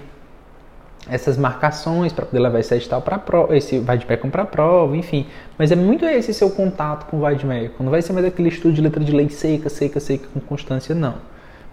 essas 1.09 1.37
marcações 1.37 2.13
para 2.13 2.25
poder 2.25 2.39
levar 2.39 2.61
esse 2.61 2.73
edital 2.75 3.03
para 3.03 3.19
prova, 3.19 3.57
esse 3.57 3.81
vademecum 3.81 4.31
para 4.31 4.45
prova, 4.45 4.97
enfim. 4.97 5.27
Mas 5.59 5.73
é 5.73 5.77
muito 5.77 6.05
esse 6.05 6.33
seu 6.33 6.51
contato 6.51 7.07
com 7.07 7.17
o 7.17 7.21
vademecum. 7.21 7.83
Não 7.83 7.91
vai 7.91 8.03
ser 8.03 8.13
mais 8.13 8.25
aquele 8.25 8.51
estudo 8.51 8.73
de 8.73 8.81
letra 8.81 9.03
de 9.03 9.11
lei 9.11 9.29
seca, 9.31 9.69
seca, 9.69 9.99
seca 9.99 10.29
com 10.33 10.39
constância, 10.39 10.95
não. 10.95 11.15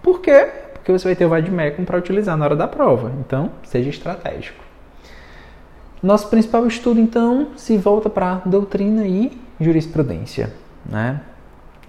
Por 0.02 0.20
quê? 0.20 0.48
Porque 0.72 0.90
você 0.90 1.06
vai 1.06 1.14
ter 1.14 1.26
o 1.26 1.28
vademecum 1.28 1.84
para 1.84 1.96
utilizar 1.96 2.36
na 2.36 2.44
hora 2.44 2.56
da 2.56 2.66
prova. 2.66 3.12
Então, 3.20 3.52
seja 3.62 3.88
estratégico. 3.88 4.69
Nosso 6.02 6.28
principal 6.28 6.66
estudo, 6.66 6.98
então, 6.98 7.48
se 7.56 7.76
volta 7.76 8.08
para 8.08 8.40
doutrina 8.46 9.06
e 9.06 9.38
jurisprudência, 9.60 10.50
né? 10.84 11.20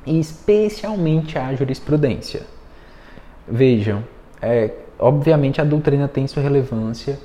E 0.06 0.20
especialmente 0.20 1.38
a 1.38 1.54
jurisprudência. 1.56 2.42
Vejam, 3.48 4.04
é, 4.42 4.72
obviamente 5.00 5.62
a 5.62 5.64
doutrina 5.64 6.08
tem 6.08 6.28
sua 6.28 6.44
relevância, 6.44 7.18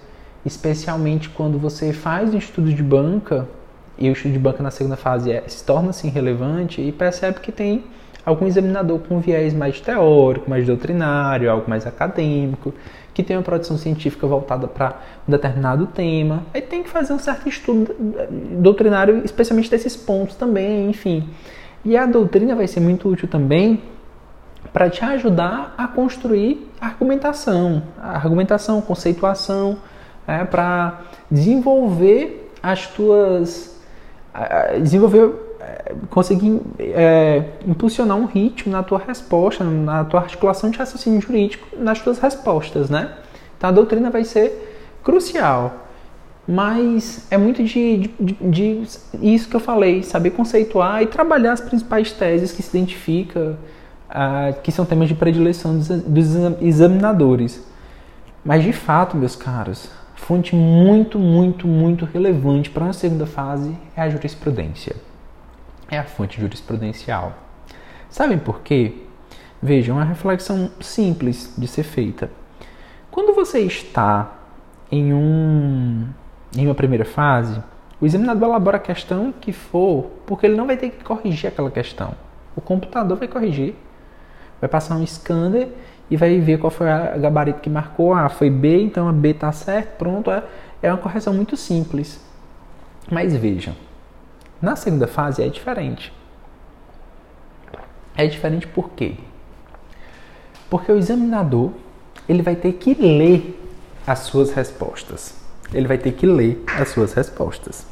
especialmente 0.45 1.29
quando 1.29 1.59
você 1.59 1.93
faz 1.93 2.33
um 2.33 2.39
estudo 2.39 2.73
de 2.73 2.83
banca 2.83 3.49
e 3.99 4.09
o 4.09 4.13
estudo 4.13 4.33
de 4.33 4.39
banca 4.39 4.63
na 4.63 4.71
segunda 4.71 4.97
fase 4.97 5.33
é, 5.33 5.43
se 5.49 5.65
torna 5.65 5.91
assim 5.91 6.09
relevante 6.09 6.81
e 6.81 6.93
percebe 6.93 7.41
que 7.41 7.51
tem 7.51 7.85
algum 8.25 8.47
examinador 8.47 9.01
com 9.01 9.19
viés 9.21 9.55
mais 9.55 9.81
teórico, 9.81 10.49
mais 10.49 10.67
doutrinário, 10.67 11.51
algo 11.51 11.69
mais 11.69 11.87
acadêmico, 11.87 12.75
que 13.17 13.23
tem 13.23 13.35
uma 13.35 13.43
produção 13.43 13.79
científica 13.79 14.27
voltada 14.27 14.69
para 14.69 14.95
um 15.27 15.31
determinado 15.31 15.87
tema. 15.87 16.43
Aí 16.53 16.61
tem 16.61 16.83
que 16.83 16.91
fazer 16.91 17.15
um 17.15 17.19
certo 17.19 17.49
estudo 17.49 17.97
doutrinário, 18.61 19.23
especialmente 19.25 19.71
desses 19.71 19.97
pontos 19.97 20.37
também, 20.37 20.91
enfim. 20.91 21.27
E 21.83 21.97
a 21.97 22.05
doutrina 22.05 22.55
vai 22.55 22.67
ser 22.67 22.81
muito 22.81 23.09
útil 23.09 23.27
também 23.27 23.83
para 24.71 24.91
te 24.91 25.03
ajudar 25.03 25.75
a 25.79 25.89
construir 25.89 26.71
argumentação, 26.79 27.85
argumentação, 27.99 28.83
conceituação, 28.83 29.79
é, 30.29 30.45
para 30.45 31.01
desenvolver 31.31 32.53
as 32.63 32.87
tuas, 32.87 33.81
desenvolver, 34.83 35.33
conseguir 36.11 36.61
é, 36.79 37.45
impulsionar 37.67 38.17
um 38.17 38.27
ritmo 38.27 38.73
na 38.73 38.83
tua 38.83 38.99
resposta, 38.99 39.65
na 39.65 40.05
tua 40.05 40.21
articulação 40.21 40.71
de 40.71 40.79
raciocínio 40.79 41.21
jurídico, 41.21 41.67
nas 41.79 42.01
tuas 42.01 42.19
respostas, 42.19 42.91
né? 42.91 43.13
Então 43.57 43.71
a 43.71 43.73
doutrina 43.73 44.11
vai 44.11 44.25
ser 44.25 44.99
crucial, 45.03 45.87
mas 46.47 47.27
é 47.31 47.37
muito 47.37 47.63
de, 47.63 48.11
de, 48.21 48.33
de, 48.35 48.83
isso 49.21 49.49
que 49.49 49.57
eu 49.57 49.61
falei, 49.61 50.03
saber 50.03 50.31
conceituar 50.31 51.03
e 51.03 51.07
trabalhar 51.07 51.53
as 51.53 51.61
principais 51.61 52.13
teses 52.13 52.53
que 52.53 52.63
se 52.63 52.77
identifica, 52.77 53.59
uh, 54.11 54.61
que 54.63 54.71
são 54.71 54.85
temas 54.85 55.09
de 55.09 55.15
predileção 55.15 55.77
dos, 55.77 55.89
dos 55.89 56.35
examinadores. 56.61 57.65
Mas 58.45 58.63
de 58.63 58.73
fato, 58.73 59.17
meus 59.17 59.35
caros, 59.35 59.91
fonte 60.15 60.55
muito, 60.55 61.19
muito, 61.19 61.67
muito 61.67 62.05
relevante 62.05 62.71
para 62.71 62.85
uma 62.85 62.93
segunda 62.93 63.27
fase 63.27 63.77
é 63.97 64.03
a 64.03 64.09
jurisprudência. 64.09 64.95
É 65.91 65.99
a 65.99 66.05
fonte 66.05 66.41
jurisprudencial. 66.41 67.33
Sabem 68.11 68.39
por 68.39 68.61
quê? 68.61 68.93
Vejam, 69.63 69.97
uma 69.97 70.05
reflexão 70.05 70.71
simples 70.81 71.55
de 71.57 71.67
ser 71.67 71.83
feita. 71.83 72.31
Quando 73.11 73.35
você 73.35 73.61
está 73.61 74.33
em, 74.91 75.15
um, 75.15 76.07
em 76.57 76.67
uma 76.67 76.75
primeira 76.75 77.05
fase, 77.05 77.63
o 78.01 78.05
examinador 78.05 78.49
elabora 78.49 78.77
a 78.77 78.81
questão 78.81 79.33
que 79.33 79.53
for, 79.53 80.11
porque 80.27 80.47
ele 80.47 80.57
não 80.57 80.67
vai 80.67 80.77
ter 80.77 80.91
que 80.91 81.03
corrigir 81.03 81.49
aquela 81.49 81.71
questão. 81.71 82.15
O 82.55 82.61
computador 82.61 83.17
vai 83.17 83.29
corrigir, 83.29 83.75
vai 84.61 84.69
passar 84.69 84.97
um 84.97 85.07
scanner 85.07 85.69
e 86.11 86.17
vai 86.17 86.39
ver 86.41 86.59
qual 86.59 86.71
foi 86.71 86.91
a 86.91 87.17
gabarito 87.17 87.61
que 87.61 87.71
marcou. 87.71 88.13
Ah, 88.13 88.29
foi 88.29 88.51
B, 88.51 88.83
então 88.83 89.09
a 89.09 89.13
B 89.13 89.31
está 89.31 89.51
certo, 89.53 89.97
pronto. 89.97 90.31
É, 90.31 90.43
é 90.83 90.91
uma 90.91 90.99
correção 90.99 91.33
muito 91.33 91.57
simples. 91.57 92.25
Mas 93.11 93.35
vejam, 93.37 93.75
na 94.61 94.77
segunda 94.77 95.07
fase 95.07 95.43
é 95.43 95.49
diferente. 95.49 96.13
É 98.17 98.27
diferente 98.27 98.67
por 98.67 98.91
quê? 98.91 99.17
Porque 100.71 100.91
o 100.91 100.97
examinador 100.97 101.73
ele 102.29 102.43
vai 102.43 102.57
ter 102.57 102.73
que 102.73 102.95
ler 102.95 103.63
as 104.07 104.21
suas 104.21 104.53
respostas. 104.53 105.35
Ele 105.73 105.87
vai 105.87 105.99
ter 105.99 106.13
que 106.13 106.27
ler 106.27 106.65
as 106.79 106.89
suas 106.89 107.13
respostas. 107.13 107.87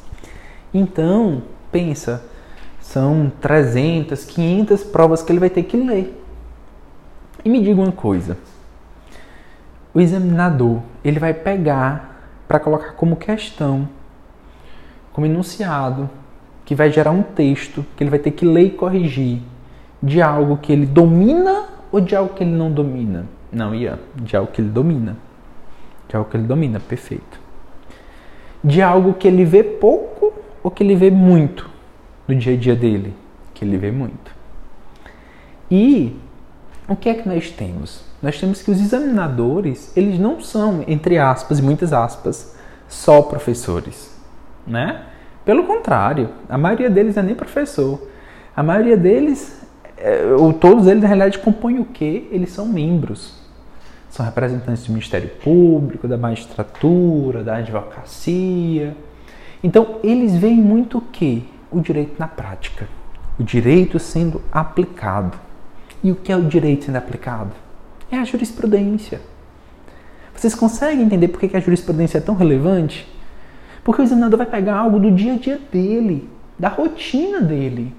Então, 0.73 1.43
pensa, 1.71 2.23
são 2.81 3.31
300, 3.41 4.25
500 4.25 4.83
provas 4.83 5.21
que 5.21 5.31
ele 5.31 5.39
vai 5.39 5.49
ter 5.49 5.63
que 5.63 5.77
ler. 5.77 6.21
E 7.43 7.49
me 7.49 7.61
diga 7.61 7.81
uma 7.81 7.91
coisa. 7.91 8.37
O 9.93 10.01
examinador, 10.01 10.81
ele 11.03 11.19
vai 11.19 11.33
pegar 11.33 12.15
para 12.47 12.59
colocar 12.59 12.93
como 12.93 13.15
questão, 13.15 13.87
como 15.13 15.25
enunciado, 15.25 16.09
que 16.65 16.73
vai 16.73 16.91
gerar 16.91 17.11
um 17.11 17.21
texto 17.21 17.85
que 17.95 18.03
ele 18.03 18.09
vai 18.09 18.19
ter 18.19 18.31
que 18.31 18.43
ler 18.43 18.65
e 18.65 18.69
corrigir 18.71 19.39
de 20.01 20.21
algo 20.21 20.57
que 20.57 20.73
ele 20.73 20.85
domina 20.85 21.65
ou 21.91 22.01
de 22.01 22.15
algo 22.15 22.33
que 22.33 22.43
ele 22.43 22.51
não 22.51 22.71
domina? 22.71 23.25
Não, 23.51 23.73
Ian, 23.73 23.99
de 24.15 24.35
algo 24.35 24.51
que 24.51 24.59
ele 24.59 24.69
domina. 24.69 25.15
De 26.09 26.15
algo 26.15 26.29
que 26.29 26.35
ele 26.35 26.47
domina, 26.47 26.79
perfeito. 26.79 27.39
De 28.63 28.81
algo 28.81 29.13
que 29.13 29.27
ele 29.27 29.45
vê 29.45 29.63
pouco 29.63 30.33
ou 30.63 30.71
que 30.71 30.83
ele 30.83 30.95
vê 30.95 31.11
muito 31.11 31.69
no 32.27 32.35
dia 32.35 32.53
a 32.53 32.57
dia 32.57 32.75
dele? 32.75 33.13
Que 33.53 33.63
ele 33.63 33.77
vê 33.77 33.91
muito. 33.91 34.35
E 35.69 36.19
o 36.87 36.95
que 36.95 37.09
é 37.09 37.13
que 37.13 37.27
nós 37.27 37.49
temos? 37.49 38.03
Nós 38.21 38.39
temos 38.39 38.61
que 38.61 38.71
os 38.71 38.79
examinadores, 38.79 39.95
eles 39.95 40.19
não 40.19 40.41
são, 40.41 40.83
entre 40.87 41.17
aspas 41.17 41.59
e 41.59 41.61
muitas 41.61 41.93
aspas, 41.93 42.55
só 42.87 43.21
professores, 43.21 44.15
né? 44.65 45.05
Pelo 45.45 45.63
contrário, 45.63 46.29
a 46.49 46.57
maioria 46.57 46.89
deles 46.89 47.15
é 47.15 47.21
nem 47.21 47.35
professor. 47.35 48.01
A 48.55 48.63
maioria 48.63 48.97
deles, 48.97 49.61
é, 49.95 50.23
ou 50.37 50.51
todos 50.51 50.87
eles, 50.87 51.03
na 51.03 51.07
realidade, 51.07 51.37
compõem 51.37 51.79
o 51.79 51.85
quê? 51.85 52.27
Eles 52.31 52.49
são 52.51 52.65
membros. 52.65 53.35
São 54.09 54.25
representantes 54.25 54.85
do 54.85 54.91
Ministério 54.91 55.29
Público, 55.43 56.07
da 56.07 56.17
magistratura, 56.17 57.43
da 57.43 57.57
advocacia. 57.57 58.97
Então, 59.63 59.99
eles 60.03 60.35
veem 60.35 60.57
muito 60.57 60.97
o 60.97 61.01
quê? 61.01 61.43
O 61.71 61.79
direito 61.79 62.15
na 62.17 62.27
prática. 62.27 62.87
O 63.37 63.43
direito 63.43 63.99
sendo 63.99 64.41
aplicado. 64.51 65.37
E 66.03 66.11
o 66.11 66.15
que 66.15 66.31
é 66.31 66.35
o 66.35 66.43
direito 66.43 66.85
sendo 66.85 66.95
aplicado? 66.95 67.51
É 68.11 68.17
a 68.17 68.23
jurisprudência. 68.23 69.21
Vocês 70.35 70.55
conseguem 70.55 71.05
entender 71.05 71.27
por 71.27 71.39
que 71.39 71.55
a 71.55 71.59
jurisprudência 71.59 72.17
é 72.17 72.21
tão 72.21 72.35
relevante? 72.35 73.07
Porque 73.85 74.01
o 74.01 74.03
examinador 74.03 74.39
vai 74.39 74.47
pegar 74.47 74.77
algo 74.77 74.99
do 74.99 75.11
dia 75.11 75.33
a 75.33 75.37
dia 75.37 75.59
dele, 75.71 76.27
da 76.57 76.69
rotina 76.69 77.39
dele, 77.39 77.93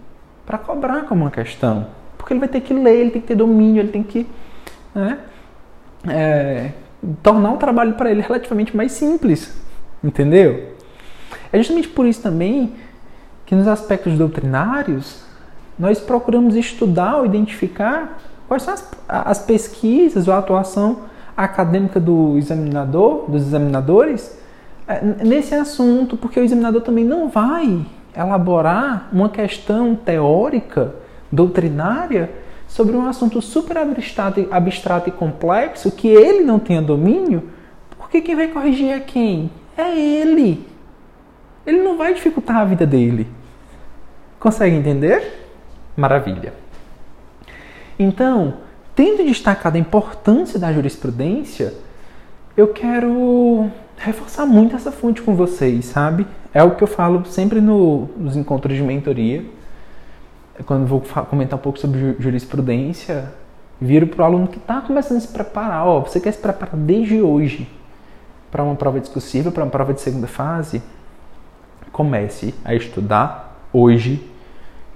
para 0.45 0.59
cobrar 0.59 1.03
como 1.03 1.23
uma 1.23 1.31
questão. 1.31 1.87
Porque 2.19 2.33
ele 2.33 2.41
vai 2.41 2.49
ter 2.49 2.61
que 2.61 2.75
ler, 2.75 2.97
ele 2.97 3.11
tem 3.13 3.23
que 3.23 3.29
ter 3.29 3.37
domínio, 3.37 3.81
ele 3.81 3.93
tem 3.93 4.03
que 4.03 4.27
né, 4.93 5.21
é, 6.09 6.73
tornar 7.23 7.53
o 7.53 7.57
trabalho 7.57 7.95
para 7.95 8.11
ele 8.11 8.21
relativamente 8.21 8.77
mais 8.77 8.91
simples. 8.91 9.57
Entendeu? 10.03 10.73
É 11.53 11.59
justamente 11.59 11.87
por 11.87 12.05
isso 12.05 12.21
também 12.21 12.73
que 13.47 13.55
nos 13.55 13.69
aspectos 13.69 14.19
doutrinários 14.19 15.25
nós 15.79 16.01
procuramos 16.01 16.57
estudar 16.57 17.19
ou 17.19 17.27
identificar 17.27 18.19
quais 18.49 18.65
são 18.65 18.75
as, 18.75 18.91
as 19.09 19.39
pesquisas 19.39 20.27
ou 20.27 20.35
a 20.35 20.39
atuação 20.39 21.03
acadêmica 21.37 22.01
do 22.01 22.37
examinador, 22.37 23.31
dos 23.31 23.43
examinadores, 23.43 24.37
nesse 25.25 25.55
assunto, 25.55 26.17
porque 26.17 26.39
o 26.39 26.45
examinador 26.45 26.83
também 26.83 27.05
não 27.05 27.29
vai 27.29 27.85
elaborar 28.17 29.09
uma 29.13 29.29
questão 29.29 29.95
teórica, 29.95 30.95
doutrinária, 31.31 32.31
sobre 32.69 32.97
um 32.97 33.07
assunto 33.07 33.41
super 33.43 33.79
abstrato, 33.79 34.47
abstrato 34.51 35.09
e 35.09 35.13
complexo 35.13 35.91
que 35.91 36.09
ele 36.09 36.45
não 36.45 36.59
tenha 36.59 36.83
domínio, 36.83 37.51
porque 37.97 38.21
quem 38.21 38.35
vai 38.35 38.49
corrigir 38.49 38.91
é 38.91 39.01
quem? 39.01 39.51
É 39.77 39.97
ele. 39.99 40.67
Ele 41.67 41.83
não 41.83 41.97
vai 41.97 42.15
dificultar 42.15 42.57
a 42.57 42.65
vida 42.65 42.87
dele. 42.87 43.27
Consegue 44.39 44.77
entender? 44.77 45.49
Maravilha. 45.97 46.55
Então, 47.99 48.55
tendo 48.95 49.25
destacado 49.25 49.77
a 49.77 49.79
importância 49.79 50.59
da 50.59 50.73
jurisprudência, 50.73 51.75
eu 52.57 52.69
quero 52.69 53.71
reforçar 53.97 54.47
muito 54.47 54.77
essa 54.77 54.93
fonte 54.93 55.23
com 55.23 55.35
vocês, 55.35 55.87
sabe? 55.87 56.27
É 56.53 56.63
o 56.63 56.75
que 56.75 56.83
eu 56.83 56.89
falo 56.89 57.25
sempre 57.27 57.61
no, 57.61 58.09
nos 58.17 58.37
encontros 58.37 58.77
de 58.77 58.83
mentoria. 58.83 59.45
Quando 60.65 60.87
vou 60.87 61.03
comentar 61.29 61.59
um 61.59 61.63
pouco 61.63 61.79
sobre 61.79 62.17
jurisprudência, 62.19 63.33
viro 63.81 64.07
para 64.07 64.23
o 64.23 64.25
aluno 64.25 64.49
que 64.49 64.59
está 64.59 64.81
começando 64.81 65.19
a 65.19 65.21
se 65.21 65.29
preparar. 65.29 65.87
Ó, 65.87 66.01
você 66.01 66.21
quer 66.21 66.33
se 66.33 66.39
preparar 66.39 66.77
desde 66.77 67.21
hoje 67.21 67.69
para 68.51 68.63
uma 68.63 68.75
prova 68.75 69.01
discursiva, 69.01 69.51
para 69.51 69.65
uma 69.65 69.71
prova 69.71 69.93
de 69.93 70.01
segunda 70.01 70.27
fase? 70.27 70.83
Comece 71.93 72.55
a 72.65 72.75
estudar 72.75 73.69
hoje, 73.73 74.27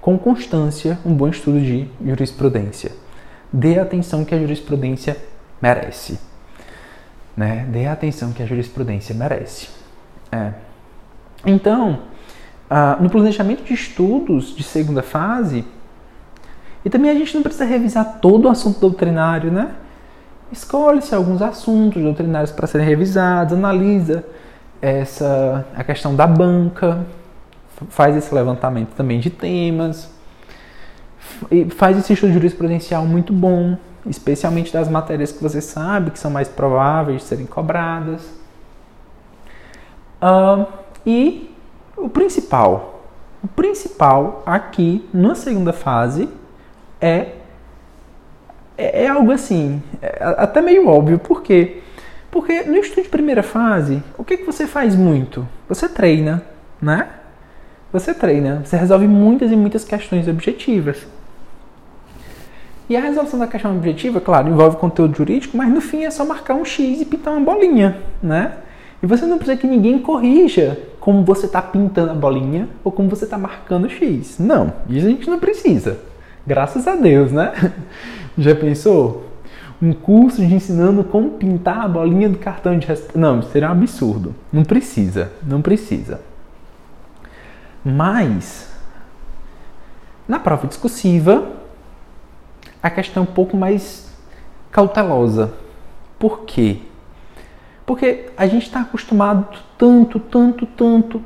com 0.01 0.19
constância, 0.19 0.99
um 1.05 1.13
bom 1.13 1.29
estudo 1.29 1.61
de 1.61 1.89
jurisprudência. 2.05 2.93
Dê 3.53 3.79
a 3.79 3.83
atenção 3.83 4.25
que 4.25 4.35
a 4.35 4.39
jurisprudência 4.39 5.17
merece 5.61 6.30
né, 7.41 7.67
dê 7.71 7.87
a 7.87 7.93
atenção 7.93 8.33
que 8.33 8.43
a 8.43 8.47
jurisprudência 8.47 9.15
merece. 9.15 9.69
É. 10.31 10.53
Então, 11.47 12.01
no 13.01 13.09
planejamento 13.09 13.65
de 13.65 13.73
estudos 13.73 14.55
de 14.55 14.63
segunda 14.63 15.03
fase, 15.03 15.65
e 16.85 16.91
também 16.91 17.11
a 17.11 17.15
gente 17.15 17.35
não 17.35 17.43
precisa 17.43 17.65
revisar 17.65 18.19
todo 18.21 18.45
o 18.45 18.49
assunto 18.51 18.79
doutrinário, 18.79 19.51
né? 19.51 19.71
Escolhe-se 20.53 21.15
alguns 21.15 21.41
assuntos 21.41 22.03
doutrinários 22.03 22.51
para 22.51 22.67
serem 22.67 22.87
revisados, 22.87 23.55
analisa 23.55 24.23
essa 24.83 25.67
a 25.75 25.83
questão 25.83 26.15
da 26.15 26.27
banca, 26.27 27.07
faz 27.89 28.17
esse 28.17 28.35
levantamento 28.35 28.91
também 28.91 29.19
de 29.19 29.31
temas, 29.31 30.11
faz 31.77 31.97
esse 31.97 32.13
estudo 32.13 32.35
jurisprudencial 32.35 33.07
muito 33.07 33.33
bom, 33.33 33.79
especialmente 34.07 34.73
das 34.73 34.89
matérias 34.89 35.33
que 35.33 35.43
você 35.43 35.61
sabe 35.61 36.11
que 36.11 36.19
são 36.19 36.31
mais 36.31 36.49
prováveis 36.49 37.23
de 37.23 37.29
serem 37.29 37.47
cobradas. 37.47 38.23
Uh, 40.23 40.67
e 41.07 41.55
o 41.97 42.09
principal, 42.09 43.05
o 43.43 43.49
principal 43.49 44.43
aqui 44.45 45.09
na 45.13 45.35
segunda 45.35 45.73
fase 45.73 46.29
é 47.01 47.33
é, 48.81 49.05
é 49.05 49.09
algo 49.09 49.31
assim, 49.31 49.83
é 50.01 50.19
até 50.39 50.63
meio 50.63 50.89
óbvio, 50.89 51.19
por 51.19 51.43
quê? 51.43 51.83
Porque 52.31 52.63
no 52.63 52.79
estudo 52.79 53.03
de 53.03 53.09
primeira 53.11 53.43
fase, 53.43 54.03
o 54.17 54.25
que, 54.25 54.39
que 54.39 54.45
você 54.45 54.67
faz 54.67 54.97
muito? 54.97 55.47
Você 55.69 55.87
treina, 55.87 56.43
né? 56.81 57.09
Você 57.93 58.15
treina, 58.15 58.63
você 58.65 58.77
resolve 58.77 59.07
muitas 59.07 59.53
e 59.53 59.57
muitas 59.57 59.85
questões 59.85 60.27
objetivas. 60.29 61.07
E 62.91 62.97
a 62.97 63.01
resolução 63.01 63.39
da 63.39 63.47
questão 63.47 63.77
objetiva, 63.77 64.21
claro, 64.21 64.49
envolve 64.49 64.77
conteúdo 64.77 65.17
jurídico, 65.17 65.57
mas 65.57 65.73
no 65.73 65.81
fim 65.81 66.03
é 66.03 66.11
só 66.11 66.25
marcar 66.25 66.55
um 66.57 66.65
X 66.65 67.01
e 67.01 67.05
pintar 67.05 67.33
uma 67.33 67.41
bolinha, 67.41 67.99
né? 68.21 68.55
E 69.01 69.07
você 69.07 69.25
não 69.27 69.39
precisa 69.39 69.57
que 69.57 69.67
ninguém 69.69 70.01
corrija 70.01 70.77
como 70.99 71.25
você 71.25 71.47
está 71.47 71.63
pintando 71.63 72.11
a 72.11 72.15
bolinha 72.15 72.69
ou 72.83 72.91
como 72.91 73.09
você 73.09 73.27
está 73.27 73.39
marcando 73.39 73.85
o 73.85 73.89
X. 73.89 74.41
Não, 74.41 74.73
isso 74.89 75.07
a 75.07 75.11
gente 75.11 75.31
não 75.31 75.39
precisa. 75.39 75.99
Graças 76.45 76.89
a 76.89 76.97
Deus, 76.97 77.31
né? 77.31 77.53
Já 78.37 78.57
pensou? 78.57 79.25
Um 79.81 79.93
curso 79.93 80.45
de 80.45 80.53
ensinando 80.53 81.05
como 81.05 81.31
pintar 81.31 81.85
a 81.85 81.89
bolinha 81.89 82.29
do 82.29 82.39
cartão 82.39 82.77
de 82.77 82.89
Não, 83.15 83.39
isso 83.39 83.51
seria 83.53 83.69
um 83.69 83.73
absurdo. 83.73 84.35
Não 84.53 84.65
precisa, 84.65 85.31
não 85.47 85.63
precisa. 85.63 86.21
Mas, 87.85 88.69
na 90.27 90.41
prova 90.41 90.67
discursiva, 90.67 91.60
a 92.83 92.91
questão 92.91 93.23
é 93.23 93.29
um 93.29 93.33
pouco 93.33 93.57
mais 93.57 94.09
cautelosa. 94.71 95.53
Por 96.19 96.41
quê? 96.41 96.79
Porque 97.85 98.27
a 98.37 98.47
gente 98.47 98.67
está 98.67 98.81
acostumado 98.81 99.59
tanto, 99.77 100.21
tanto, 100.21 100.67
tanto 100.67 101.23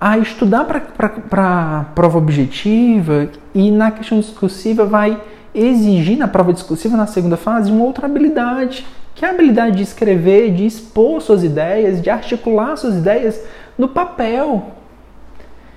a 0.00 0.16
estudar 0.18 0.64
para 0.64 1.84
prova 1.94 2.18
objetiva 2.18 3.28
e 3.54 3.70
na 3.70 3.90
questão 3.90 4.20
discursiva 4.20 4.84
vai 4.84 5.20
exigir 5.54 6.16
na 6.16 6.28
prova 6.28 6.52
discursiva, 6.52 6.96
na 6.96 7.06
segunda 7.06 7.36
fase, 7.36 7.70
uma 7.70 7.84
outra 7.84 8.06
habilidade, 8.06 8.86
que 9.14 9.24
é 9.24 9.28
a 9.28 9.32
habilidade 9.32 9.76
de 9.76 9.82
escrever, 9.82 10.52
de 10.54 10.64
expor 10.64 11.20
suas 11.20 11.42
ideias, 11.42 12.00
de 12.00 12.08
articular 12.08 12.76
suas 12.76 12.94
ideias 12.94 13.42
no 13.76 13.88
papel 13.88 14.72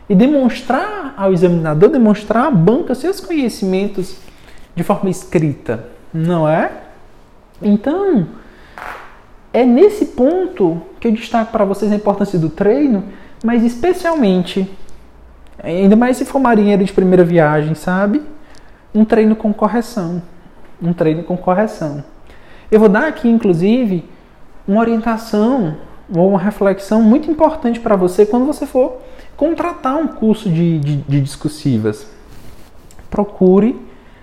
e 0.08 0.14
demonstrar 0.14 1.16
ao 1.18 1.34
examinador, 1.34 1.90
demonstrar 1.90 2.46
à 2.48 2.52
banca 2.52 2.94
seus 2.94 3.20
conhecimentos 3.20 4.18
de 4.76 4.84
forma 4.84 5.10
escrita, 5.10 5.88
não 6.14 6.48
é? 6.48 6.72
Então, 7.62 8.28
é 9.54 9.66
nesse 9.66 10.06
ponto 10.08 10.82
que 11.00 11.08
eu 11.08 11.12
destaco 11.12 11.52
para 11.52 11.66
vocês 11.66 11.92
a 11.92 11.96
importância 11.96 12.40
do 12.40 12.50
treino, 12.50 13.04
mas 13.44 13.64
especialmente, 13.64 14.70
ainda 15.62 15.96
mais 15.96 16.18
se 16.18 16.26
for 16.26 16.40
marinheiro 16.40 16.84
de 16.84 16.94
primeira 16.94 17.24
viagem, 17.24 17.76
sabe? 17.76 18.22
Um 18.94 19.04
treino 19.04 19.36
com 19.36 19.54
correção. 19.54 20.22
Um 20.82 20.94
treino 20.94 21.24
com 21.24 21.38
correção. 21.38 22.04
Eu 22.72 22.80
vou 22.80 22.90
dar 22.90 23.08
aqui, 23.08 23.28
inclusive, 23.28 24.06
uma 24.68 24.80
orientação 24.80 25.76
ou 26.14 26.30
uma 26.30 26.40
reflexão 26.40 27.02
muito 27.02 27.30
importante 27.30 27.80
para 27.80 27.96
você 27.96 28.26
quando 28.26 28.46
você 28.46 28.66
for 28.66 29.02
contratar 29.36 29.96
um 29.98 30.08
curso 30.08 30.50
de, 30.50 30.80
de, 30.80 30.98
de 30.98 31.22
discursivas. 31.22 32.08
Procure 33.10 33.76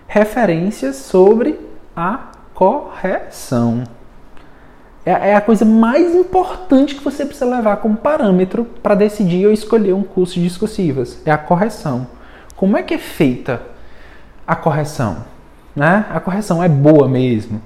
referências 0.08 0.96
sobre 0.96 1.60
a 1.94 2.30
correção. 2.54 3.84
é, 5.04 5.30
é 5.30 5.36
a 5.36 5.40
coisa 5.40 5.64
mais 5.64 6.14
importante 6.14 6.94
que 6.94 7.04
você 7.04 7.24
precisa 7.24 7.46
levar 7.46 7.76
como 7.76 7.96
parâmetro 7.96 8.64
para 8.82 8.94
decidir 8.94 9.46
ou 9.46 9.52
escolher 9.52 9.92
um 9.92 10.02
curso 10.02 10.34
de 10.34 10.42
discursivas. 10.42 11.20
É 11.24 11.30
a 11.30 11.38
correção. 11.38 12.06
Como 12.56 12.76
é 12.76 12.82
que 12.82 12.94
é 12.94 12.98
feita 12.98 13.62
a 14.46 14.56
correção? 14.56 15.18
Né? 15.76 16.06
A 16.10 16.18
correção 16.18 16.62
é 16.62 16.68
boa 16.68 17.06
mesmo? 17.06 17.60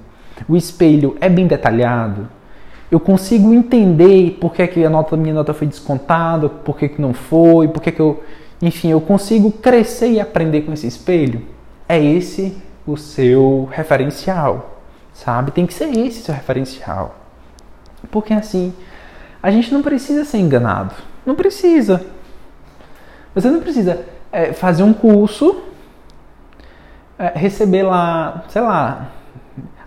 O 0.47 0.55
espelho 0.55 1.17
é 1.19 1.29
bem 1.29 1.47
detalhado? 1.47 2.27
Eu 2.91 2.99
consigo 2.99 3.53
entender 3.53 4.37
por 4.39 4.53
que, 4.53 4.67
que 4.67 4.85
a 4.85 4.89
nota, 4.89 5.17
minha 5.17 5.33
nota 5.33 5.53
foi 5.53 5.65
descontada, 5.65 6.47
por 6.47 6.77
que, 6.77 6.89
que 6.89 7.01
não 7.01 7.13
foi, 7.13 7.67
por 7.67 7.81
que, 7.81 7.91
que 7.91 7.99
eu. 7.99 8.23
Enfim, 8.61 8.89
eu 8.89 9.01
consigo 9.01 9.51
crescer 9.51 10.11
e 10.11 10.19
aprender 10.19 10.61
com 10.61 10.71
esse 10.71 10.85
espelho? 10.85 11.52
É 11.93 12.03
esse 12.03 12.57
o 12.87 12.97
seu 12.97 13.69
referencial, 13.71 14.79
sabe? 15.13 15.51
Tem 15.51 15.67
que 15.67 15.75
ser 15.75 15.95
esse 15.95 16.21
o 16.21 16.23
seu 16.23 16.33
referencial. 16.33 17.13
Porque 18.09 18.33
assim, 18.33 18.73
a 19.43 19.51
gente 19.51 19.71
não 19.71 19.83
precisa 19.83 20.25
ser 20.25 20.39
enganado. 20.39 20.95
Não 21.23 21.35
precisa. 21.35 22.03
Você 23.35 23.47
não 23.47 23.59
precisa 23.61 24.03
é, 24.31 24.53
fazer 24.53 24.81
um 24.81 24.91
curso, 24.91 25.61
é, 27.19 27.31
receber 27.35 27.83
lá, 27.83 28.43
sei 28.49 28.63
lá, 28.63 29.11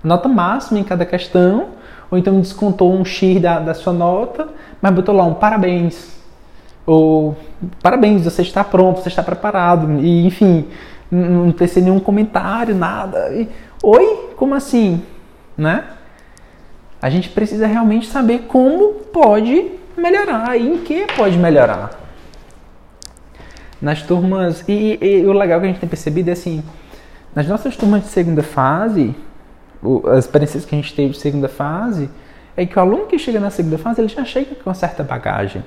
nota 0.05 0.29
máxima 0.29 0.79
em 0.79 0.85
cada 0.85 1.05
questão, 1.05 1.71
ou 2.09 2.17
então 2.17 2.41
descontou 2.41 2.95
um 2.95 3.05
X 3.05 3.43
da, 3.43 3.59
da 3.59 3.75
sua 3.75 3.93
nota, 3.93 4.47
mas 4.81 4.95
botou 4.95 5.13
lá 5.13 5.25
um 5.25 5.35
parabéns. 5.35 6.15
Ou 6.87 7.37
parabéns, 7.83 8.23
você 8.23 8.43
está 8.43 8.63
pronto, 8.63 9.01
você 9.01 9.09
está 9.09 9.25
preparado. 9.25 9.99
E 9.99 10.25
enfim, 10.25 10.69
não 11.11 11.53
ter 11.53 11.71
nenhum 11.81 12.01
comentário, 12.01 12.75
nada. 12.75 13.33
E, 13.33 13.49
Oi? 13.83 14.33
Como 14.37 14.55
assim? 14.55 15.03
Né? 15.57 15.85
A 17.01 17.11
gente 17.11 17.29
precisa 17.29 17.67
realmente 17.67 18.07
saber 18.07 18.47
como 18.49 18.95
pode 18.95 19.71
melhorar 19.97 20.57
e 20.57 20.67
em 20.67 20.79
que 20.79 21.07
pode 21.17 21.39
melhorar. 21.39 21.91
Nas 23.81 24.03
turmas. 24.03 24.65
E, 24.67 24.99
e, 25.01 25.21
e 25.21 25.27
o 25.27 25.33
legal 25.33 25.61
que 25.61 25.67
a 25.67 25.69
gente 25.69 25.81
tem 25.81 25.89
percebido 25.89 26.31
é 26.31 26.33
assim: 26.33 26.65
nas 27.35 27.47
nossas 27.47 27.77
turmas 27.77 28.03
de 28.03 28.09
segunda 28.09 28.43
fase, 28.43 29.15
as 30.07 30.25
experiências 30.25 30.65
que 30.65 30.75
a 30.75 30.79
gente 30.79 30.95
teve 30.95 31.11
de 31.11 31.19
segunda 31.19 31.49
fase, 31.49 32.09
é 32.57 32.65
que 32.65 32.77
o 32.79 32.81
aluno 32.81 33.07
que 33.07 33.19
chega 33.19 33.39
na 33.39 33.51
segunda 33.51 33.79
fase 33.79 34.01
ele 34.01 34.09
já 34.09 34.25
chega 34.25 34.55
com 34.55 34.71
uma 34.71 34.75
certa 34.75 35.05
bagagem. 35.05 35.63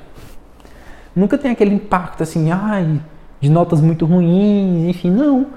Nunca 1.16 1.38
tem 1.38 1.52
aquele 1.52 1.74
impacto 1.74 2.24
assim, 2.24 2.52
ai, 2.52 3.00
de 3.40 3.50
notas 3.50 3.82
muito 3.82 4.06
ruins, 4.06 4.88
enfim, 4.88 5.10
não. 5.10 5.48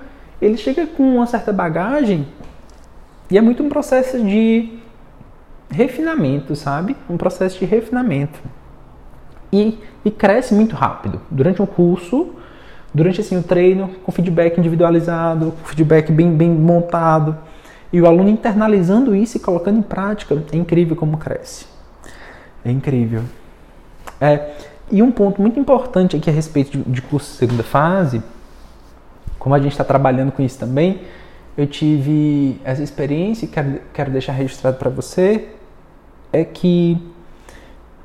Ele 0.41 0.57
chega 0.57 0.87
com 0.87 1.17
uma 1.17 1.27
certa 1.27 1.53
bagagem 1.53 2.27
e 3.31 3.39
é 3.39 3.41
muito 3.41 3.63
um 3.63 3.69
processo 3.69 4.23
de 4.23 4.79
refinamento, 5.71 6.55
sabe? 6.55 6.97
Um 7.09 7.17
processo 7.17 7.59
de 7.59 7.65
refinamento. 7.65 8.39
E, 9.53 9.79
e 10.05 10.11
cresce 10.11 10.55
muito 10.55 10.75
rápido. 10.75 11.21
Durante 11.31 11.63
um 11.63 11.67
curso, 11.67 12.31
durante 12.93 13.21
assim, 13.21 13.37
o 13.37 13.43
treino, 13.43 13.89
com 14.05 14.13
feedback 14.13 14.59
individualizado, 14.59 15.53
com 15.53 15.65
feedback 15.69 16.11
bem, 16.13 16.35
bem 16.35 16.51
montado, 16.51 17.37
e 17.93 18.01
o 18.01 18.07
aluno 18.07 18.29
internalizando 18.29 19.15
isso 19.15 19.37
e 19.37 19.41
colocando 19.41 19.79
em 19.79 19.83
prática, 19.83 20.43
é 20.51 20.57
incrível 20.57 20.97
como 20.97 21.19
cresce. 21.19 21.67
É 22.65 22.71
incrível. 22.71 23.23
É, 24.21 24.53
e 24.93 25.03
um 25.03 25.11
ponto 25.11 25.41
muito 25.41 25.59
importante 25.59 26.15
aqui 26.15 26.29
a 26.29 26.33
respeito 26.33 26.71
de, 26.71 26.85
de 26.85 27.03
curso 27.03 27.33
de 27.33 27.39
segunda 27.39 27.63
fase, 27.63 28.23
como 29.39 29.55
a 29.55 29.59
gente 29.59 29.73
está 29.73 29.83
trabalhando 29.83 30.31
com 30.31 30.43
isso 30.43 30.59
também, 30.59 31.01
eu 31.57 31.67
tive 31.67 32.61
essa 32.63 32.83
experiência 32.83 33.47
e 33.47 33.49
quero, 33.49 33.81
quero 33.93 34.11
deixar 34.11 34.33
registrado 34.33 34.77
para 34.77 34.91
você, 34.91 35.49
é 36.31 36.45
que 36.45 36.97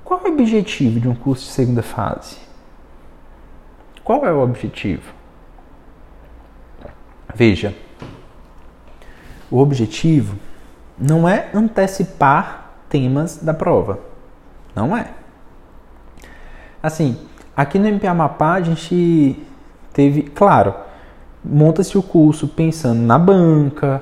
qual 0.04 0.22
é 0.24 0.30
o 0.30 0.34
objetivo 0.34 1.00
de 1.00 1.10
um 1.10 1.14
curso 1.14 1.44
de 1.46 1.52
segunda 1.52 1.84
fase? 1.84 2.38
Qual 4.04 4.26
é 4.26 4.32
o 4.32 4.42
objetivo? 4.42 5.14
Veja, 7.36 7.76
o 9.52 9.60
objetivo 9.60 10.38
não 10.98 11.28
é 11.28 11.50
antecipar 11.54 12.72
temas 12.90 13.38
da 13.38 13.54
prova. 13.54 14.00
Não 14.74 14.96
é. 14.96 15.12
Assim, 16.82 17.18
aqui 17.56 17.80
no 17.80 17.88
MP 17.88 18.08
Amapá 18.08 18.54
a 18.54 18.62
gente 18.62 19.38
teve, 19.94 20.24
claro, 20.24 20.74
monta-se 21.44 21.98
o 21.98 22.04
curso 22.04 22.48
pensando 22.48 23.02
na 23.02 23.18
banca, 23.18 24.02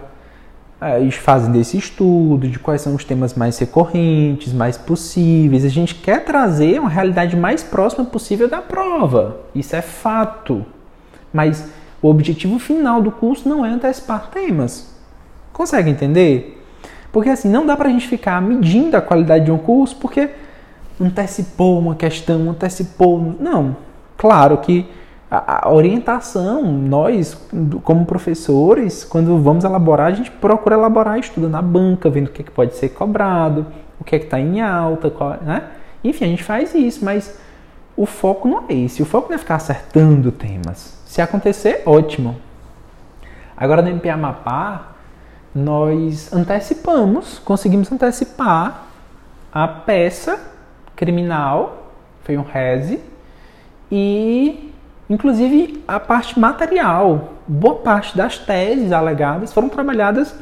eles 1.00 1.16
fazem 1.16 1.52
desse 1.52 1.78
estudo 1.78 2.48
de 2.48 2.60
quais 2.60 2.82
são 2.82 2.96
os 2.96 3.04
temas 3.04 3.34
mais 3.34 3.58
recorrentes, 3.58 4.54
mais 4.54 4.78
possíveis. 4.78 5.64
A 5.66 5.70
gente 5.70 5.96
quer 5.96 6.24
trazer 6.26 6.80
uma 6.80 6.90
realidade 6.90 7.36
mais 7.36 7.64
próxima 7.64 8.06
possível 8.06 8.50
da 8.50 8.62
prova. 8.62 9.38
Isso 9.56 9.76
é 9.76 9.82
fato. 9.82 10.66
Mas 11.34 11.68
o 12.02 12.10
objetivo 12.10 12.60
final 12.60 13.02
do 13.02 13.10
curso 13.10 13.48
não 13.48 13.66
é 13.66 13.70
antecipar 13.70 14.30
temas. 14.30 14.94
Consegue 15.52 15.90
entender? 15.90 16.62
Porque 17.12 17.30
assim, 17.30 17.50
não 17.50 17.66
dá 17.66 17.78
pra 17.78 17.90
gente 17.90 18.08
ficar 18.08 18.42
medindo 18.42 18.96
a 18.98 19.02
qualidade 19.02 19.46
de 19.46 19.52
um 19.52 19.58
curso 19.58 19.96
porque 19.96 20.30
antecipou 21.00 21.80
uma 21.80 21.96
questão, 21.96 22.50
antecipou. 22.50 23.36
Não. 23.40 23.76
Claro 24.18 24.58
que 24.58 24.90
a, 25.30 25.70
orientação, 25.72 26.64
nós, 26.64 27.38
como 27.84 28.06
professores, 28.06 29.04
quando 29.04 29.38
vamos 29.40 29.64
elaborar, 29.64 30.08
a 30.08 30.12
gente 30.12 30.32
procura 30.32 30.76
elaborar, 30.76 31.20
estuda 31.20 31.50
na 31.50 31.62
banca, 31.62 32.10
vendo 32.10 32.28
o 32.28 32.32
que, 32.32 32.42
é 32.42 32.46
que 32.46 32.52
pode 32.52 32.76
ser 32.76 32.90
cobrado, 32.90 33.66
o 34.00 34.04
que 34.04 34.16
é 34.16 34.20
que 34.20 34.26
está 34.26 34.40
em 34.40 34.62
alta, 34.62 35.10
qual, 35.10 35.38
né? 35.42 35.64
Enfim, 36.04 36.26
a 36.26 36.28
gente 36.28 36.44
faz 36.44 36.74
isso, 36.76 37.04
mas 37.04 37.38
o 37.98 38.06
foco 38.06 38.48
não 38.48 38.66
é 38.70 38.74
esse. 38.74 39.02
O 39.02 39.06
foco 39.06 39.30
não 39.30 39.36
é 39.36 39.40
ficar 39.40 39.56
acertando 39.56 40.32
temas. 40.32 40.98
Se 41.06 41.22
acontecer, 41.22 41.82
ótimo. 41.86 42.36
Agora 43.58 43.82
no 43.82 43.90
MP 43.90 44.10
Amapá, 44.10 44.90
nós 45.54 46.32
antecipamos, 46.34 47.40
conseguimos 47.40 47.92
antecipar 47.92 48.86
a 49.52 49.68
peça 49.68 50.55
criminal, 50.96 51.92
foi 52.24 52.38
um 52.38 52.44
reze, 52.44 53.00
e 53.92 54.74
Inclusive 55.10 55.84
a 55.88 56.00
parte 56.00 56.40
material, 56.40 57.34
boa 57.48 57.76
parte 57.76 58.18
das 58.18 58.40
teses 58.40 58.92
alegadas 58.92 59.54
foram 59.54 59.70
trabalhadas 59.70 60.36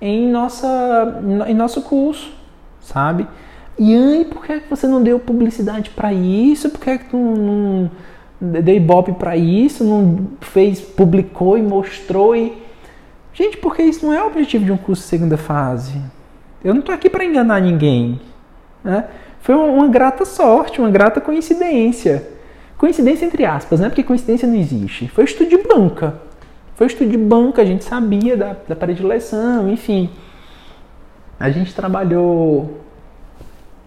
em, 0.00 0.30
nossa, 0.30 1.22
em 1.46 1.54
nosso 1.54 1.80
curso, 1.80 2.30
sabe? 2.80 3.26
E 3.78 3.94
aí, 3.94 4.24
por 4.26 4.44
que 4.44 4.60
você 4.68 4.86
não 4.86 5.02
deu 5.02 5.18
publicidade 5.18 5.90
para 5.90 6.12
isso? 6.12 6.68
Por 6.68 6.80
que 6.80 6.98
tu 6.98 7.16
não, 7.16 7.90
não 8.40 8.60
deu 8.62 8.76
ibope 8.76 9.12
para 9.12 9.36
isso? 9.36 9.82
Não 9.82 10.28
fez, 10.40 10.80
publicou 10.80 11.56
e 11.56 11.62
mostrou 11.62 12.36
e 12.36 12.62
Gente, 13.32 13.56
porque 13.56 13.82
isso 13.82 14.06
não 14.06 14.14
é 14.14 14.22
o 14.22 14.28
objetivo 14.28 14.64
de 14.64 14.70
um 14.70 14.76
curso 14.76 15.02
de 15.02 15.08
segunda 15.08 15.36
fase. 15.36 16.00
Eu 16.62 16.72
não 16.72 16.78
estou 16.78 16.94
aqui 16.94 17.10
para 17.10 17.24
enganar 17.24 17.60
ninguém. 17.60 18.20
Né? 18.84 19.06
Foi 19.44 19.54
uma, 19.54 19.88
grata 19.88 20.24
sorte, 20.24 20.80
uma 20.80 20.90
grata 20.90 21.20
coincidência. 21.20 22.26
Coincidência 22.78 23.26
entre 23.26 23.44
aspas, 23.44 23.78
né? 23.78 23.90
Porque 23.90 24.02
coincidência 24.02 24.48
não 24.48 24.56
existe. 24.56 25.06
Foi 25.08 25.24
estudo 25.24 25.50
de 25.50 25.58
banca. 25.58 26.14
Foi 26.76 26.86
estudo 26.86 27.10
de 27.10 27.18
banca, 27.18 27.60
a 27.60 27.64
gente 27.66 27.84
sabia 27.84 28.38
da, 28.38 28.56
da 28.66 28.74
predileção, 28.74 29.70
enfim. 29.70 30.08
A 31.38 31.50
gente 31.50 31.74
trabalhou 31.74 32.80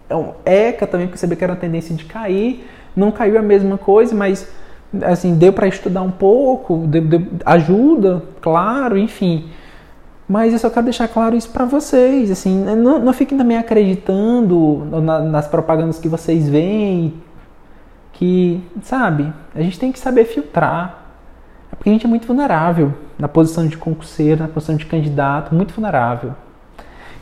então, 0.06 0.36
ECA 0.46 0.86
também, 0.86 1.08
porque 1.08 1.18
sabia 1.18 1.36
que 1.36 1.42
era 1.42 1.54
uma 1.54 1.58
tendência 1.58 1.92
de 1.92 2.04
cair. 2.04 2.64
Não 2.94 3.10
caiu 3.10 3.36
a 3.36 3.42
mesma 3.42 3.76
coisa, 3.76 4.14
mas 4.14 4.48
assim, 5.02 5.34
deu 5.34 5.52
para 5.52 5.66
estudar 5.66 6.02
um 6.02 6.12
pouco, 6.12 6.86
deu, 6.86 7.02
deu, 7.02 7.26
ajuda, 7.44 8.22
claro, 8.40 8.96
enfim. 8.96 9.50
Mas 10.28 10.52
eu 10.52 10.58
só 10.58 10.68
quero 10.68 10.84
deixar 10.84 11.08
claro 11.08 11.34
isso 11.34 11.48
para 11.48 11.64
vocês, 11.64 12.30
assim, 12.30 12.62
não, 12.62 12.98
não 12.98 13.12
fiquem 13.14 13.38
também 13.38 13.56
acreditando 13.56 14.86
na, 15.00 15.20
nas 15.20 15.48
propagandas 15.48 15.98
que 15.98 16.08
vocês 16.08 16.48
veem 16.48 17.14
que, 18.12 18.62
sabe, 18.82 19.32
a 19.54 19.62
gente 19.62 19.78
tem 19.78 19.90
que 19.90 19.98
saber 19.98 20.26
filtrar. 20.26 21.06
É 21.72 21.76
porque 21.76 21.88
a 21.88 21.92
gente 21.92 22.04
é 22.04 22.08
muito 22.08 22.26
vulnerável 22.26 22.92
na 23.18 23.26
posição 23.26 23.66
de 23.66 23.78
concurseiro, 23.78 24.42
na 24.42 24.48
posição 24.48 24.76
de 24.76 24.84
candidato, 24.84 25.54
muito 25.54 25.72
vulnerável. 25.72 26.34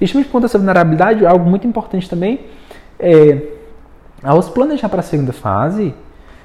E 0.01 0.07
justamente 0.07 0.27
por 0.27 0.33
conta 0.33 0.47
dessa 0.47 0.59
vulnerabilidade, 0.59 1.25
algo 1.25 1.49
muito 1.49 1.66
importante 1.66 2.11
também 2.11 2.40
é, 2.99 3.53
ao 4.23 4.40
se 4.42 4.51
planejar 4.51 4.88
para 4.88 5.01
a 5.01 5.03
segunda 5.03 5.33
fase, 5.33 5.95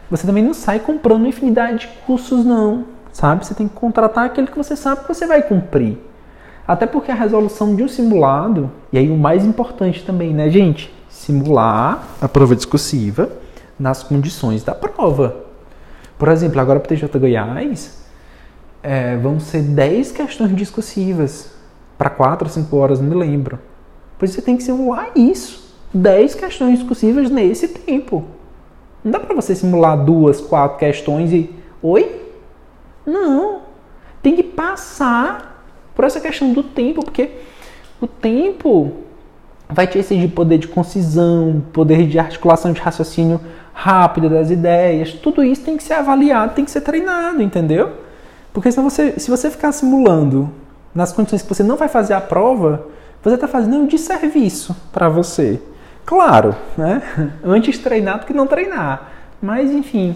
você 0.10 0.28
também 0.28 0.44
não 0.44 0.54
sai 0.54 0.80
comprando 0.80 1.26
infinidade 1.26 1.80
de 1.80 1.88
cursos, 2.06 2.46
não. 2.46 2.86
Sabe? 3.12 3.46
Você 3.46 3.54
tem 3.54 3.68
que 3.68 3.74
contratar 3.74 4.26
aquele 4.26 4.48
que 4.48 4.58
você 4.58 4.76
sabe 4.76 5.02
que 5.02 5.08
você 5.08 5.26
vai 5.26 5.42
cumprir. 5.42 5.98
Até 6.68 6.86
porque 6.86 7.12
a 7.12 7.16
resolução 7.16 7.76
de 7.76 7.84
um 7.84 7.88
simulado, 7.88 8.72
e 8.92 8.98
aí 8.98 9.10
o 9.10 9.18
mais 9.18 9.46
importante 9.46 10.06
também, 10.06 10.34
né, 10.34 10.50
gente? 10.50 10.94
Simular 11.10 12.08
a 12.22 12.28
prova 12.28 12.56
discursiva 12.56 13.30
nas 13.80 14.04
condições 14.04 14.64
da 14.64 14.74
prova. 14.74 15.36
Por 16.18 16.28
exemplo, 16.30 16.60
agora 16.62 16.80
para 16.80 16.94
o 16.94 16.98
TJ 16.98 17.20
Goiás, 17.20 18.06
é, 18.84 19.18
vão 19.18 19.40
ser 19.40 19.62
10 19.64 20.12
questões 20.12 20.56
discursivas 20.56 21.52
para 21.98 22.10
4 22.10 22.48
ou 22.48 22.54
5 22.54 22.78
horas, 22.78 23.00
não 23.00 23.10
me 23.10 23.16
lembro. 23.16 23.60
Por 24.18 24.26
isso 24.26 24.36
você 24.36 24.42
tem 24.42 24.56
que 24.56 24.64
simular 24.64 25.10
isso. 25.16 25.76
10 25.94 26.36
questões 26.36 26.80
discursivas 26.80 27.30
nesse 27.30 27.68
tempo. 27.68 28.26
Não 29.04 29.12
dá 29.12 29.20
para 29.20 29.36
você 29.36 29.56
simular 29.56 29.98
duas, 29.98 30.40
quatro 30.40 30.78
questões 30.78 31.32
e. 31.34 31.54
Oi? 31.82 32.22
Não. 33.06 33.62
Tem 34.22 34.36
que 34.36 34.44
passar 34.44 35.51
por 35.96 36.06
essa 36.06 36.20
questão 36.20 36.54
do 36.54 36.64
tempo, 36.64 37.04
porque 37.04 37.30
o 38.00 38.08
tempo 38.08 38.92
vai 39.70 39.88
te 39.88 39.98
exigir 39.98 40.30
poder 40.32 40.58
de 40.58 40.68
concisão, 40.68 41.64
poder 41.72 42.08
de 42.08 42.20
articulação 42.20 42.74
de 42.74 42.82
raciocínio 42.82 43.40
rápido 43.74 44.30
das 44.30 44.52
ideias. 44.52 45.14
Tudo 45.14 45.44
isso 45.44 45.64
tem 45.64 45.78
que 45.78 45.84
ser 45.84 45.94
avaliado, 45.94 46.54
tem 46.54 46.66
que 46.66 46.72
ser 46.72 46.82
treinado, 46.82 47.42
entendeu? 47.42 47.92
Porque 48.54 48.72
se 48.72 48.80
você, 48.82 49.20
se 49.20 49.30
você 49.30 49.50
ficar 49.50 49.72
simulando 49.72 50.52
nas 50.94 51.14
condições 51.14 51.42
que 51.42 51.48
você 51.48 51.64
não 51.64 51.78
vai 51.78 51.88
fazer 51.88 52.14
a 52.14 52.22
prova, 52.22 52.88
você 53.24 53.36
está 53.36 53.48
fazendo 53.48 53.78
um 53.78 53.88
desserviço 53.88 54.76
para 54.92 55.08
você. 55.08 55.62
Claro, 56.06 56.56
né? 56.78 57.02
Antes 57.44 57.78
treinar 57.78 58.20
do 58.20 58.26
que 58.26 58.34
não 58.34 58.48
treinar. 58.48 59.10
Mas 59.42 59.72
enfim, 59.72 60.16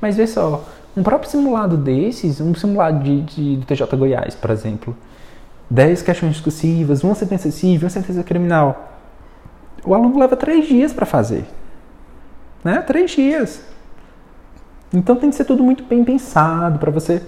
mas 0.00 0.16
vê 0.16 0.26
só, 0.26 0.64
um 0.96 1.02
próprio 1.02 1.30
simulado 1.30 1.76
desses, 1.76 2.40
um 2.40 2.54
simulado 2.54 3.02
de, 3.02 3.20
de, 3.22 3.56
do 3.56 3.66
TJ 3.66 3.96
Goiás, 3.96 4.34
por 4.34 4.50
exemplo, 4.50 4.96
10 5.70 6.02
questões 6.02 6.32
discursivas, 6.32 7.02
uma 7.02 7.14
sentença 7.14 7.50
civil, 7.50 7.84
uma 7.84 7.90
sentença 7.90 8.22
criminal. 8.22 8.92
O 9.84 9.94
aluno 9.94 10.18
leva 10.18 10.36
três 10.36 10.66
dias 10.66 10.92
para 10.92 11.06
fazer. 11.06 11.44
Né? 12.62 12.80
Três 12.82 13.10
dias. 13.10 13.62
Então 14.92 15.16
tem 15.16 15.30
que 15.30 15.36
ser 15.36 15.44
tudo 15.44 15.62
muito 15.62 15.84
bem 15.84 16.04
pensado 16.04 16.78
para 16.78 16.90
você 16.90 17.22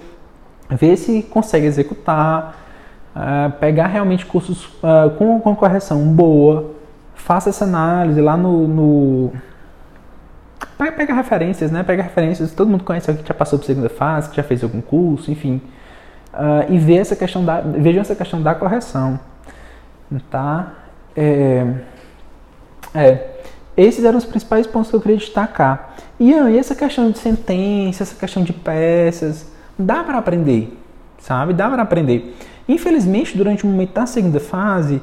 ver 0.71 0.97
se 0.97 1.23
consegue 1.23 1.67
executar, 1.67 2.57
uh, 3.15 3.51
pegar 3.59 3.89
realmente 3.89 4.25
cursos 4.25 4.67
uh, 4.67 5.11
com, 5.17 5.41
com 5.41 5.55
correção 5.55 6.05
boa, 6.13 6.75
faça 7.15 7.51
essa 7.51 7.65
análise 7.65 8.21
lá 8.21 8.37
no, 8.37 8.69
no 8.69 9.33
pega 10.77 11.15
referências, 11.15 11.71
né? 11.71 11.83
Pega 11.83 12.03
referências, 12.03 12.53
todo 12.53 12.69
mundo 12.69 12.85
conhece 12.85 13.11
alguém 13.11 13.23
que 13.23 13.29
já 13.29 13.35
passou 13.35 13.59
por 13.59 13.65
segunda 13.65 13.89
fase, 13.89 14.29
que 14.31 14.37
já 14.37 14.43
fez 14.43 14.63
algum 14.63 14.81
curso, 14.81 15.31
enfim. 15.31 15.61
Uh, 16.37 16.71
e 16.71 16.79
ver 16.79 16.97
essa 16.97 17.17
questão 17.17 17.43
da, 17.43 17.63
vejam 17.63 18.03
essa 18.03 18.15
questão 18.15 18.43
da 18.43 18.55
correção, 18.55 19.19
tá? 20.31 20.75
É, 21.17 21.67
é, 22.95 23.27
esses 23.75 24.05
eram 24.05 24.19
os 24.19 24.27
principais 24.27 24.67
pontos 24.67 24.91
que 24.91 24.97
eu 24.97 25.01
queria 25.01 25.17
destacar. 25.17 25.95
E, 26.21 26.33
e 26.33 26.59
essa 26.59 26.75
questão 26.75 27.11
de 27.11 27.19
sentença, 27.19 28.03
essa 28.03 28.15
questão 28.15 28.43
de 28.43 28.53
peças, 28.53 29.51
dá 29.79 30.05
para 30.05 30.19
aprender, 30.19 30.77
sabe? 31.19 31.55
Dá 31.55 31.71
para 31.71 31.83
aprender. 31.83 32.37
Infelizmente, 32.69 33.37
durante 33.37 33.65
o 33.65 33.67
momento 33.67 33.93
da 33.95 34.07
segunda 34.07 34.41
fase, 34.41 35.01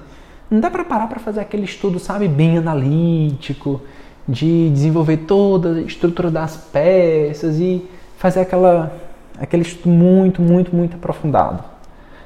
não 0.50 0.60
dá 0.60 0.70
para 0.70 0.84
parar 0.84 1.08
para 1.08 1.20
fazer 1.20 1.40
aquele 1.40 1.66
estudo, 1.66 1.98
sabe, 2.00 2.28
bem 2.28 2.58
analítico, 2.58 3.82
de 4.28 4.70
desenvolver 4.70 5.18
toda 5.18 5.76
a 5.76 5.82
estrutura 5.82 6.30
das 6.30 6.56
peças 6.58 7.58
e 7.60 7.84
fazer 8.18 8.42
aquela, 8.42 8.96
aquele 9.40 9.64
estudo 9.64 9.90
muito, 9.90 10.42
muito, 10.42 10.76
muito 10.76 10.96
aprofundado. 10.96 11.64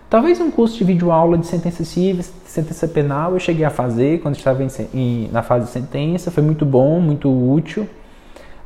Talvez 0.10 0.40
um 0.40 0.50
curso 0.50 0.78
de 0.78 0.86
videoaula 0.86 1.38
de 1.38 1.46
sentença 1.46 1.84
civil, 1.84 2.24
sentença 2.46 2.88
penal, 2.88 3.34
eu 3.34 3.40
cheguei 3.40 3.66
a 3.66 3.70
fazer 3.70 4.22
quando 4.22 4.36
estava 4.36 4.64
em, 4.64 4.70
em, 4.94 5.30
na 5.32 5.44
fase 5.44 5.66
de 5.66 5.72
sentença, 5.72 6.32
foi 6.32 6.42
muito 6.42 6.66
bom, 6.66 7.00
muito 7.02 7.30
útil. 7.30 7.88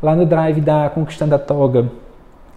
Lá 0.02 0.16
no 0.16 0.26
drive 0.26 0.62
da 0.62 0.90
Conquistando 0.90 1.34
a 1.34 1.40
Toga, 1.40 1.92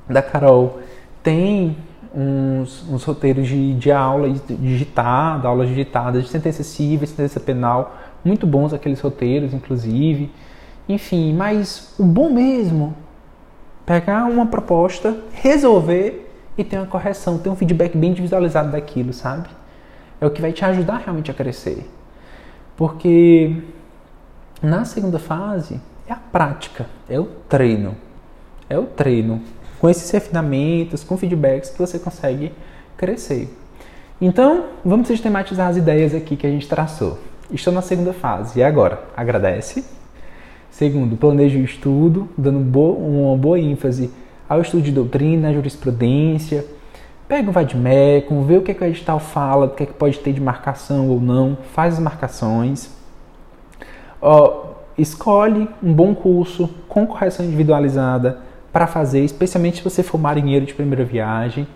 da 0.09 0.21
Carol, 0.21 0.81
tem 1.23 1.77
uns, 2.15 2.87
uns 2.91 3.05
roteiros 3.05 3.49
de, 3.49 3.75
de 3.75 3.91
aula 3.91 4.29
digitada, 4.31 5.49
aulas 5.49 5.69
digitadas 5.69 6.25
de 6.25 6.29
sentença 6.29 6.63
civil, 6.63 7.07
sentença 7.07 7.41
penal, 7.41 7.97
muito 8.25 8.47
bons 8.47 8.73
aqueles 8.73 9.01
roteiros, 9.01 9.53
inclusive. 9.53 10.31
Enfim, 10.89 11.33
mas 11.35 11.95
o 11.99 12.05
bom 12.05 12.31
mesmo, 12.31 12.95
pegar 13.87 14.25
uma 14.25 14.47
proposta, 14.47 15.17
resolver 15.33 16.31
e 16.57 16.65
ter 16.65 16.77
uma 16.77 16.87
correção, 16.87 17.39
ter 17.39 17.49
um 17.49 17.57
feedback 17.57 17.97
bem 17.97 18.15
visualizado 18.15 18.71
daquilo, 18.71 19.13
sabe? 19.13 19.49
É 20.21 20.27
o 20.27 20.31
que 20.31 20.41
vai 20.41 20.53
te 20.53 20.65
ajudar 20.65 20.99
realmente 20.99 21.31
a 21.31 21.35
crescer. 21.35 21.89
Porque 22.77 23.57
na 24.63 24.85
segunda 24.85 25.19
fase 25.19 25.81
é 26.09 26.13
a 26.13 26.17
prática, 26.17 26.87
é 27.09 27.19
o 27.19 27.27
treino. 27.49 27.97
É 28.69 28.79
o 28.79 28.85
treino. 28.85 29.43
Com 29.79 29.89
esses 29.89 30.11
refinamentos, 30.11 31.05
com 31.05 31.17
feedbacks 31.17 31.71
que 31.71 31.79
você 31.79 31.99
consegue 31.99 32.53
crescer. 32.97 33.55
Então, 34.21 34.67
vamos 34.85 35.09
sistematizar 35.09 35.69
as 35.69 35.77
ideias 35.77 36.15
aqui 36.15 36.37
que 36.37 36.47
a 36.47 36.51
gente 36.51 36.67
traçou. 36.67 37.19
Estou 37.51 37.73
na 37.73 37.83
segunda 37.83 38.13
fase. 38.13 38.61
E 38.61 38.63
agora? 38.63 39.05
Agradece 39.17 39.85
Segundo, 40.75 41.17
planeje 41.17 41.57
o 41.57 41.63
estudo, 41.63 42.29
dando 42.37 42.59
uma 42.59 43.37
boa 43.37 43.61
ênfase 43.61 44.11
ao 44.49 44.61
estudo 44.61 44.83
de 44.83 44.91
doutrina, 44.91 45.55
jurisprudência. 45.55 46.67
Pega 47.29 47.49
o 47.49 47.53
vademecum, 47.53 48.43
vê 48.43 48.57
o 48.57 48.63
que, 48.63 48.73
é 48.73 48.75
que 48.75 48.83
o 48.83 48.87
edital 48.89 49.21
fala, 49.21 49.67
o 49.67 49.69
que, 49.69 49.85
é 49.85 49.87
que 49.87 49.93
pode 49.93 50.19
ter 50.19 50.33
de 50.33 50.41
marcação 50.41 51.11
ou 51.11 51.21
não, 51.21 51.57
faz 51.73 51.95
as 51.95 52.01
marcações. 52.01 52.91
escolhe 54.99 55.69
um 55.81 55.93
bom 55.93 56.13
curso 56.13 56.69
com 56.89 57.07
correção 57.07 57.47
individualizada 57.47 58.41
para 58.73 58.89
fazer, 58.89 59.25
especialmente 59.25 59.77
se 59.77 59.85
você 59.85 60.03
for 60.03 60.19
marinheiro 60.19 60.67
de 60.67 60.75
primeira 60.75 61.05
viagem. 61.05 61.69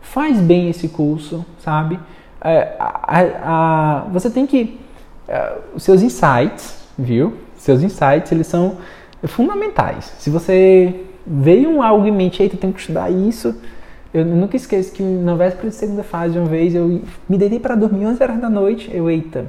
Faz 0.00 0.38
bem 0.38 0.70
esse 0.70 0.90
curso, 0.90 1.44
sabe? 1.58 1.98
É, 2.40 2.76
a, 2.78 3.32
a, 3.42 4.00
você 4.12 4.30
tem 4.30 4.46
que. 4.46 4.78
É, 5.26 5.58
os 5.74 5.82
seus 5.82 6.02
insights, 6.02 6.86
viu? 6.96 7.43
Seus 7.64 7.82
insights, 7.82 8.30
eles 8.30 8.46
são 8.46 8.76
fundamentais. 9.24 10.12
Se 10.18 10.28
você 10.28 11.02
veio 11.26 11.80
algo 11.80 12.06
em 12.06 12.12
mente, 12.12 12.46
tu 12.48 12.58
tem 12.58 12.70
que 12.70 12.80
estudar 12.80 13.10
isso. 13.10 13.58
Eu 14.12 14.24
nunca 14.24 14.54
esqueço 14.54 14.92
que 14.92 15.02
na 15.02 15.34
véspera 15.34 15.70
de 15.70 15.74
segunda 15.74 16.02
fase, 16.02 16.38
uma 16.38 16.46
vez, 16.46 16.74
eu 16.74 17.02
me 17.26 17.38
deitei 17.38 17.58
para 17.58 17.74
dormir 17.74 18.06
11 18.06 18.22
horas 18.22 18.38
da 18.38 18.50
noite. 18.50 18.90
Eu, 18.94 19.10
eita, 19.10 19.46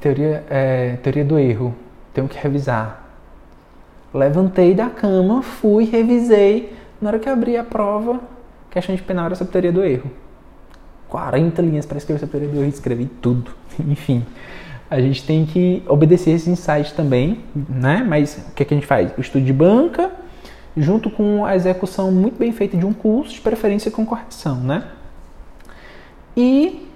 teoria, 0.00 0.44
é, 0.48 0.96
teoria 1.02 1.24
do 1.24 1.38
erro, 1.38 1.74
tenho 2.14 2.28
que 2.28 2.38
revisar. 2.38 3.04
Levantei 4.14 4.72
da 4.72 4.88
cama, 4.88 5.42
fui, 5.42 5.84
revisei. 5.84 6.72
Na 7.02 7.10
hora 7.10 7.18
que 7.18 7.28
abri 7.28 7.56
a 7.56 7.64
prova, 7.64 8.20
questão 8.70 8.94
de 8.94 9.02
penal 9.02 9.26
era 9.26 9.34
sobre 9.34 9.52
teoria 9.52 9.72
do 9.72 9.82
erro. 9.82 10.10
40 11.08 11.60
linhas 11.60 11.86
para 11.86 11.98
escrever 11.98 12.20
sobre 12.20 12.38
teoria 12.38 12.54
do 12.54 12.60
erro, 12.60 12.68
escrevi 12.68 13.06
tudo. 13.06 13.50
Enfim, 13.78 14.24
a 14.90 15.00
gente 15.00 15.24
tem 15.24 15.46
que 15.46 15.84
obedecer 15.86 16.32
esses 16.32 16.48
insights 16.48 16.90
também, 16.90 17.44
né? 17.54 18.04
Mas 18.06 18.36
o 18.50 18.54
que, 18.54 18.64
é 18.64 18.66
que 18.66 18.74
a 18.74 18.76
gente 18.76 18.86
faz? 18.86 19.16
O 19.16 19.20
estudo 19.20 19.44
de 19.44 19.52
banca, 19.52 20.10
junto 20.76 21.08
com 21.08 21.44
a 21.44 21.54
execução 21.54 22.10
muito 22.10 22.36
bem 22.36 22.50
feita 22.50 22.76
de 22.76 22.84
um 22.84 22.92
curso, 22.92 23.34
de 23.34 23.40
preferência 23.40 23.88
com 23.88 24.04
correção, 24.04 24.56
né? 24.56 24.84
E 26.36 26.88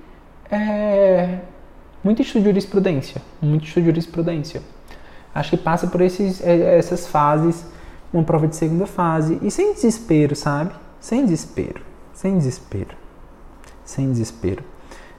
é, 0.50 1.38
muito 2.02 2.20
estudo 2.20 2.42
de 2.42 2.48
jurisprudência, 2.48 3.22
muito 3.40 3.64
estudo 3.64 3.84
de 3.84 3.90
jurisprudência. 3.90 4.60
Acho 5.32 5.50
que 5.50 5.56
passa 5.56 5.86
por 5.86 6.00
esses, 6.00 6.44
é, 6.44 6.76
essas 6.76 7.06
fases, 7.06 7.64
uma 8.12 8.24
prova 8.24 8.48
de 8.48 8.56
segunda 8.56 8.86
fase, 8.86 9.38
e 9.40 9.52
sem 9.52 9.72
desespero, 9.72 10.34
sabe? 10.34 10.74
Sem 10.98 11.24
desespero, 11.24 11.80
sem 12.12 12.38
desespero, 12.38 12.96
sem 13.84 14.10
desespero. 14.10 14.64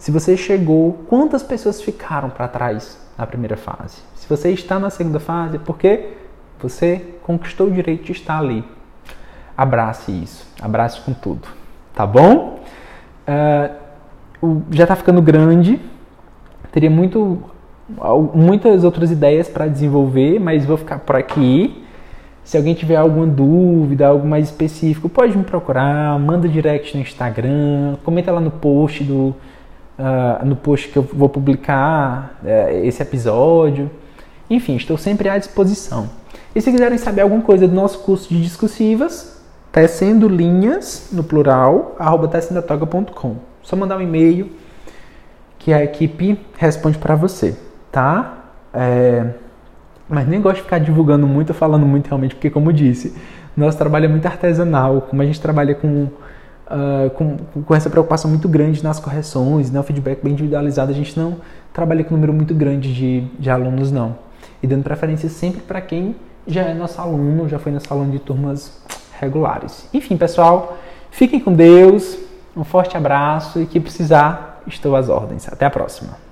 Se 0.06 0.12
você 0.12 0.38
chegou, 0.38 1.00
quantas 1.10 1.42
pessoas 1.42 1.82
ficaram 1.82 2.30
para 2.30 2.48
trás 2.48 2.96
na 3.18 3.26
primeira 3.26 3.58
fase? 3.58 4.04
Se 4.14 4.30
você 4.30 4.52
está 4.52 4.78
na 4.78 4.92
segunda 4.92 5.20
fase, 5.20 5.56
é 5.56 5.60
porque 5.60 6.10
você 6.62 7.16
conquistou 7.24 7.66
o 7.66 7.72
direito 7.72 8.04
de 8.04 8.12
estar 8.12 8.38
ali. 8.38 8.64
Abrace 9.58 10.12
isso, 10.12 10.48
abrace 10.62 11.02
com 11.02 11.12
tudo, 11.12 11.48
tá 11.96 12.06
bom? 12.06 12.60
Uh, 13.28 14.62
já 14.70 14.84
está 14.84 14.96
ficando 14.96 15.24
grande, 15.24 15.82
teria 16.72 16.92
muito, 16.92 17.42
muitas 18.32 18.84
outras 18.84 19.10
ideias 19.10 19.48
para 19.50 19.66
desenvolver, 19.66 20.40
mas 20.40 20.68
vou 20.68 20.78
ficar 20.78 21.00
por 21.00 21.16
aqui. 21.16 21.84
Se 22.44 22.56
alguém 22.56 22.76
tiver 22.76 22.98
alguma 22.98 23.26
dúvida, 23.26 24.06
algo 24.06 24.28
mais 24.28 24.50
específico, 24.50 25.10
pode 25.10 25.36
me 25.36 25.44
procurar, 25.44 26.20
manda 26.20 26.48
direct 26.48 26.96
no 26.96 27.02
Instagram, 27.02 27.96
comenta 28.04 28.32
lá 28.32 28.40
no 28.40 28.52
post 28.52 29.04
do, 29.04 29.34
uh, 30.00 30.46
no 30.46 30.56
post 30.56 30.90
que 30.90 30.98
eu 30.98 31.04
vou 31.04 31.30
publicar 31.30 32.40
uh, 32.44 32.86
esse 32.86 33.02
episódio. 33.02 33.90
Enfim, 34.50 34.76
estou 34.76 34.98
sempre 34.98 35.30
à 35.30 35.38
disposição. 35.38 36.10
E 36.56 36.62
se 36.62 36.72
quiserem 36.72 36.98
saber 36.98 37.22
alguma 37.22 37.42
coisa 37.42 37.68
do 37.68 37.74
nosso 37.74 38.00
curso 38.00 38.30
de 38.30 38.42
discursivas, 38.42 39.42
tecendo 39.72 40.28
linhas, 40.28 41.10
no 41.12 41.24
plural, 41.24 41.96
arroba 42.00 42.28
tecendatoga.com. 42.28 43.36
Só 43.62 43.76
mandar 43.76 43.98
um 43.98 44.02
e-mail 44.02 44.52
que 45.60 45.74
a 45.74 45.84
equipe 45.84 46.40
responde 46.58 46.98
para 46.98 47.16
você, 47.16 47.58
tá? 47.92 48.38
É... 48.74 49.26
Mas 50.08 50.28
nem 50.28 50.40
gosto 50.40 50.58
de 50.58 50.62
ficar 50.62 50.78
divulgando 50.78 51.26
muito, 51.26 51.54
falando 51.54 51.86
muito 51.86 52.08
realmente, 52.08 52.36
porque 52.36 52.52
como 52.52 52.72
disse, 52.72 53.16
nosso 53.58 53.76
trabalho 53.76 54.06
é 54.06 54.08
muito 54.08 54.26
artesanal, 54.28 55.02
como 55.02 55.24
a 55.24 55.26
gente 55.26 55.42
trabalha 55.42 55.74
com 55.74 56.08
uh, 56.68 57.10
com, 57.12 57.38
com 57.64 57.76
essa 57.76 57.90
preocupação 57.90 58.30
muito 58.30 58.48
grande 58.48 58.84
nas 58.84 59.00
correções, 59.00 59.72
né? 59.72 59.80
o 59.80 59.84
feedback 59.84 60.22
bem 60.24 60.34
individualizado, 60.34 60.92
a 60.92 60.96
gente 60.96 61.18
não 61.18 61.38
trabalha 61.74 62.04
com 62.04 62.14
um 62.14 62.18
número 62.18 62.34
muito 62.34 62.54
grande 62.54 62.94
de, 62.94 63.22
de 63.40 63.50
alunos, 63.50 63.92
não. 63.92 64.16
E 64.62 64.68
dando 64.68 64.84
preferência 64.84 65.30
sempre 65.30 65.62
para 65.62 65.82
quem 65.82 66.16
já 66.48 66.62
é 66.62 66.74
nosso 66.74 67.00
aluno, 67.02 67.50
já 67.50 67.60
foi 67.60 67.72
nosso 67.72 67.92
aluno 67.92 68.12
de 68.12 68.20
turmas 68.20 68.82
regulares. 69.20 69.88
Enfim, 69.94 70.18
pessoal, 70.18 70.78
fiquem 71.12 71.40
com 71.40 71.54
Deus, 71.54 72.18
um 72.56 72.64
forte 72.64 72.96
abraço 72.96 73.62
e 73.62 73.66
que 73.66 73.80
precisar, 73.80 74.62
estou 74.68 74.96
às 74.96 75.10
ordens. 75.10 75.48
Até 75.52 75.66
a 75.66 75.70
próxima. 75.70 76.25